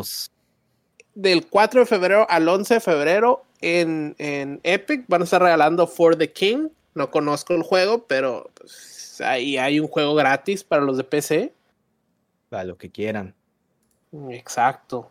[1.13, 4.15] del 4 de febrero al 11 de febrero en,
[4.63, 6.69] Epic van a estar regalando For the King.
[6.93, 11.53] No conozco el juego, pero pues, ahí hay un juego gratis para los de PC.
[12.49, 13.33] Para lo que quieran.
[14.29, 15.09] Exacto.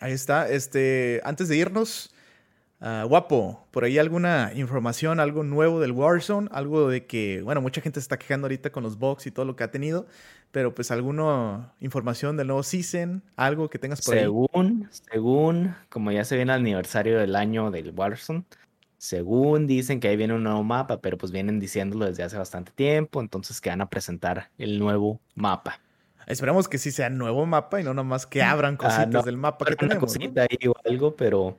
[0.00, 0.48] Ahí está.
[0.48, 2.12] Este, antes de irnos,
[2.78, 7.80] Ah, guapo, por ahí alguna información, algo nuevo del Warzone, algo de que, bueno, mucha
[7.80, 10.06] gente se está quejando ahorita con los bugs y todo lo que ha tenido,
[10.52, 14.98] pero pues alguna información del nuevo season, algo que tengas por según, ahí.
[15.10, 18.44] Según, como ya se viene el aniversario del año del Warzone,
[18.98, 22.72] según dicen que ahí viene un nuevo mapa, pero pues vienen diciéndolo desde hace bastante
[22.72, 25.80] tiempo, entonces que van a presentar el nuevo mapa.
[26.26, 29.64] Esperemos que sí sea nuevo mapa y no nomás que abran ah, cositas del mapa
[29.64, 30.00] que tenemos.
[30.00, 31.56] cosita ahí o algo, pero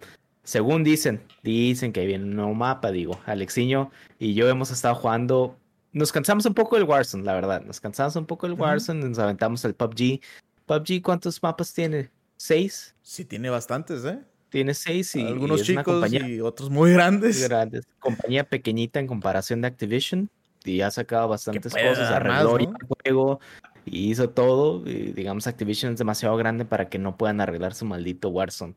[0.47, 5.57] según dicen, dicen que viene un nuevo mapa, digo, Alexiño y yo hemos estado jugando,
[5.91, 9.19] nos cansamos un poco del Warzone, la verdad, nos cansamos un poco del Warzone, nos
[9.19, 10.21] aventamos el PUBG.
[10.65, 12.11] PUBG, ¿cuántos mapas tiene?
[12.37, 12.95] ¿Seis?
[13.01, 14.19] Sí, tiene bastantes, ¿eh?
[14.47, 17.39] Tiene seis y algunos chicos y otros muy grandes.
[17.39, 17.83] Muy grandes.
[17.99, 20.29] Compañía pequeñita en comparación de Activision
[20.63, 23.41] y ha sacado bastantes cosas, arregló el juego
[23.83, 24.89] y hizo todo.
[24.89, 28.75] Y, digamos, Activision es demasiado grande para que no puedan arreglar su maldito Warzone.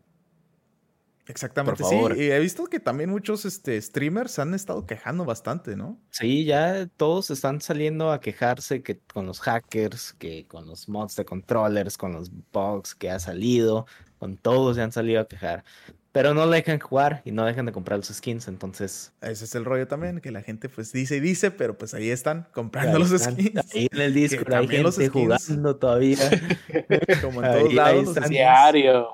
[1.30, 1.96] Exactamente, sí.
[2.16, 5.98] Y he visto que también muchos este, streamers han estado quejando bastante, ¿no?
[6.10, 11.16] Sí, ya todos están saliendo a quejarse que con los hackers, que con los mods
[11.16, 13.86] de controllers, con los bugs que ha salido,
[14.18, 15.64] con todos se han salido a quejar.
[16.12, 19.12] pero no le dejan jugar y no dejan de comprar los skins, entonces...
[19.22, 22.10] Ese es el rollo también, que la gente pues dice y dice, pero pues ahí
[22.10, 23.74] están comprando los están, skins.
[23.74, 26.18] Ahí en el Discord Que hay también los skins- jugando todavía.
[27.22, 28.04] Como en Ahí- todos ahí lados.
[28.06, 28.24] los están.
[28.24, 29.08] skins- Diario.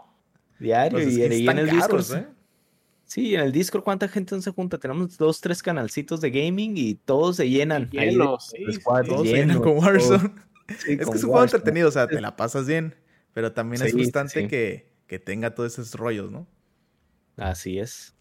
[0.58, 1.90] Diario y, en el Discord.
[1.90, 2.26] caros, ¿eh?
[3.04, 4.78] Sí, en el Discord cuánta gente no se junta.
[4.78, 7.88] Tenemos dos, tres canalcitos de gaming y todos se llenan.
[7.96, 8.50] ahí de- sí, los
[9.06, 9.78] Todos se llenan con.
[9.78, 10.32] Warzone.
[10.78, 12.96] Sí, Es con que es un juego entretenido, o sea, te la pasas bien,
[13.32, 14.48] pero también es frustrante sí.
[14.48, 16.48] Que, que tenga todos esos rollos, ¿no?
[17.36, 18.14] Así es.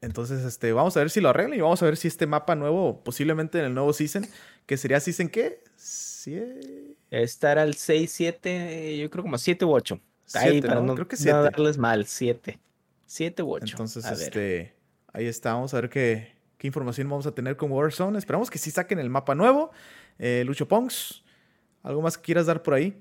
[0.00, 2.54] Entonces, este, vamos a ver si lo arreglan y vamos a ver si este mapa
[2.54, 4.26] nuevo, posiblemente en el nuevo season,
[4.66, 5.64] que sería season qué?
[5.76, 10.00] Sie- Esta era el 6, 7, yo creo como 7 u 8.
[10.34, 10.86] Ahí Siete, para ¿no?
[10.86, 11.38] no, Creo que no siete.
[11.38, 12.58] darles mal, 7.
[13.06, 13.64] 7 u 8.
[13.70, 14.74] Entonces, este,
[15.12, 18.16] ahí está, vamos a ver qué, qué información vamos a tener con Warzone.
[18.18, 19.70] Esperamos que sí saquen el mapa nuevo.
[20.18, 21.22] Eh, Lucho Pongs,
[21.82, 22.94] ¿algo más que quieras dar por ahí?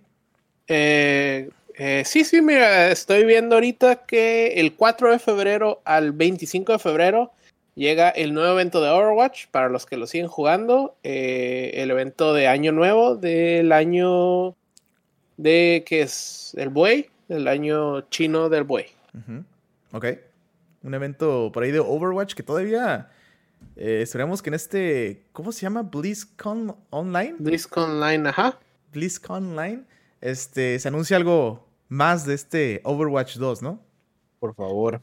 [0.67, 6.73] Eh, eh, sí, sí, mira, estoy viendo ahorita que el 4 de febrero al 25
[6.73, 7.32] de febrero
[7.75, 10.95] llega el nuevo evento de Overwatch para los que lo siguen jugando.
[11.03, 14.55] eh, el evento de Año Nuevo del año
[15.38, 18.86] de que es el buey, el año chino del buey.
[19.13, 19.43] Ujú.
[19.93, 20.05] Ok.
[20.84, 23.09] Un evento por ahí de Overwatch que todavía
[23.75, 25.84] eh, esperemos que en este, ¿cómo se llama?
[25.84, 27.36] BlizzCon Online.
[27.39, 28.59] BlizzCon Online, ajá.
[28.91, 29.84] BlizzCon Online.
[30.19, 33.79] Este, se anuncia algo más de este Overwatch 2, ¿no?
[34.39, 35.01] Por favor.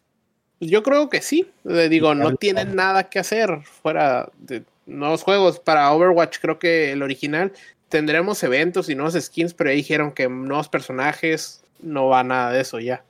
[0.60, 1.50] Yo creo que sí.
[1.64, 5.60] Le digo, no tienen nada que hacer fuera de nuevos juegos.
[5.60, 7.52] Para Overwatch, creo que el original
[7.88, 12.60] tendremos eventos y nuevos skins, pero ahí dijeron que nuevos personajes no va nada de
[12.60, 13.04] eso ya.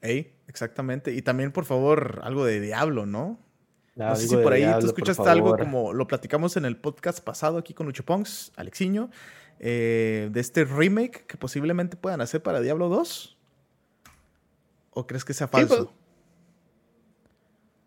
[0.00, 1.12] Ey, exactamente.
[1.12, 3.38] Y también, por favor, algo de Diablo, ¿no?
[3.96, 6.76] No sé Algo si por ahí Diablo, tú escuchaste algo como lo platicamos en el
[6.76, 9.08] podcast pasado aquí con Lucho Pongs, Alexiño,
[9.60, 13.36] eh, de este remake que posiblemente puedan hacer para Diablo 2.
[14.90, 15.86] ¿O crees que sea falso?
[15.86, 15.96] pues,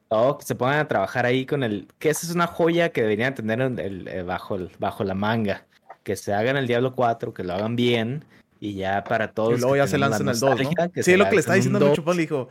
[0.09, 1.87] No, que se pongan a trabajar ahí con el.
[1.99, 5.65] Que esa es una joya que deberían tener el- eh, bajo, el- bajo la manga.
[6.03, 8.23] Que se hagan el Diablo 4, que lo hagan bien.
[8.59, 9.57] Y ya para todos.
[9.57, 10.69] y luego ya se lanzan el 2, ¿no?
[11.03, 12.05] Sí, lo que le un diciendo Lucho 2.
[12.05, 12.49] Pongs, le dijo,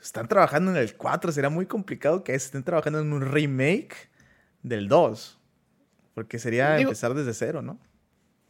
[0.00, 4.08] están trabajando en el 4, será muy complicado que estén trabajando en un remake
[4.62, 5.38] del 2.
[6.14, 7.78] Porque sería Digo- empezar desde cero, ¿no?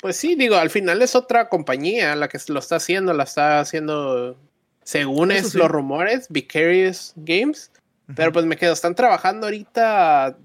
[0.00, 3.58] Pues sí, digo, al final es otra compañía la que lo está haciendo, la está
[3.60, 4.38] haciendo,
[4.84, 5.58] según Eso es sí.
[5.58, 7.72] los rumores, Vicarious Games.
[8.14, 10.38] Pero pues me quedo, están trabajando ahorita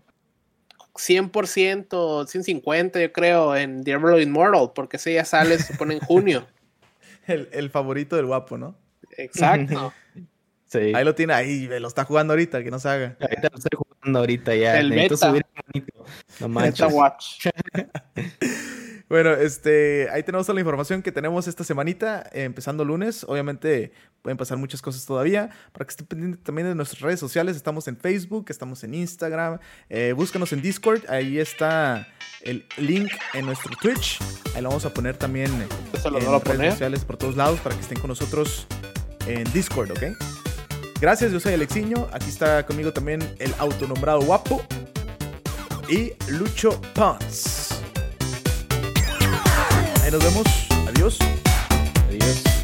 [0.95, 6.47] 100%, 150 yo creo, en Diablo Immortal, porque ese ya sale, se supone en junio.
[7.27, 8.75] el, el favorito del guapo, ¿no?
[9.17, 9.93] Exacto.
[10.65, 10.91] Sí.
[10.95, 13.15] Ahí lo tiene, ahí lo está jugando ahorita, que no se haga.
[13.19, 14.79] Ahorita lo estoy jugando ahorita ya.
[14.79, 15.27] El Necesito beta.
[15.29, 15.85] subir el.
[16.39, 16.91] No manches.
[16.91, 17.47] Watch.
[19.13, 23.23] Bueno, este, ahí tenemos toda la información que tenemos esta semanita, eh, empezando lunes.
[23.29, 23.91] Obviamente
[24.23, 25.51] pueden pasar muchas cosas todavía.
[25.71, 29.59] Para que estén pendientes también de nuestras redes sociales, estamos en Facebook, estamos en Instagram.
[29.87, 32.07] eh, búscanos en Discord, ahí está
[32.41, 34.19] el link en nuestro Twitch.
[34.55, 37.81] Ahí lo vamos a poner también en no redes sociales por todos lados para que
[37.81, 38.65] estén con nosotros
[39.27, 40.17] en Discord, ¿ok?
[40.99, 42.07] Gracias, yo soy Alexiño.
[42.11, 44.65] Aquí está conmigo también el autonombrado guapo
[45.87, 47.62] y Lucho Pons.
[50.13, 50.45] Nos vemos.
[50.87, 51.17] Adiós.
[52.07, 52.62] Adiós.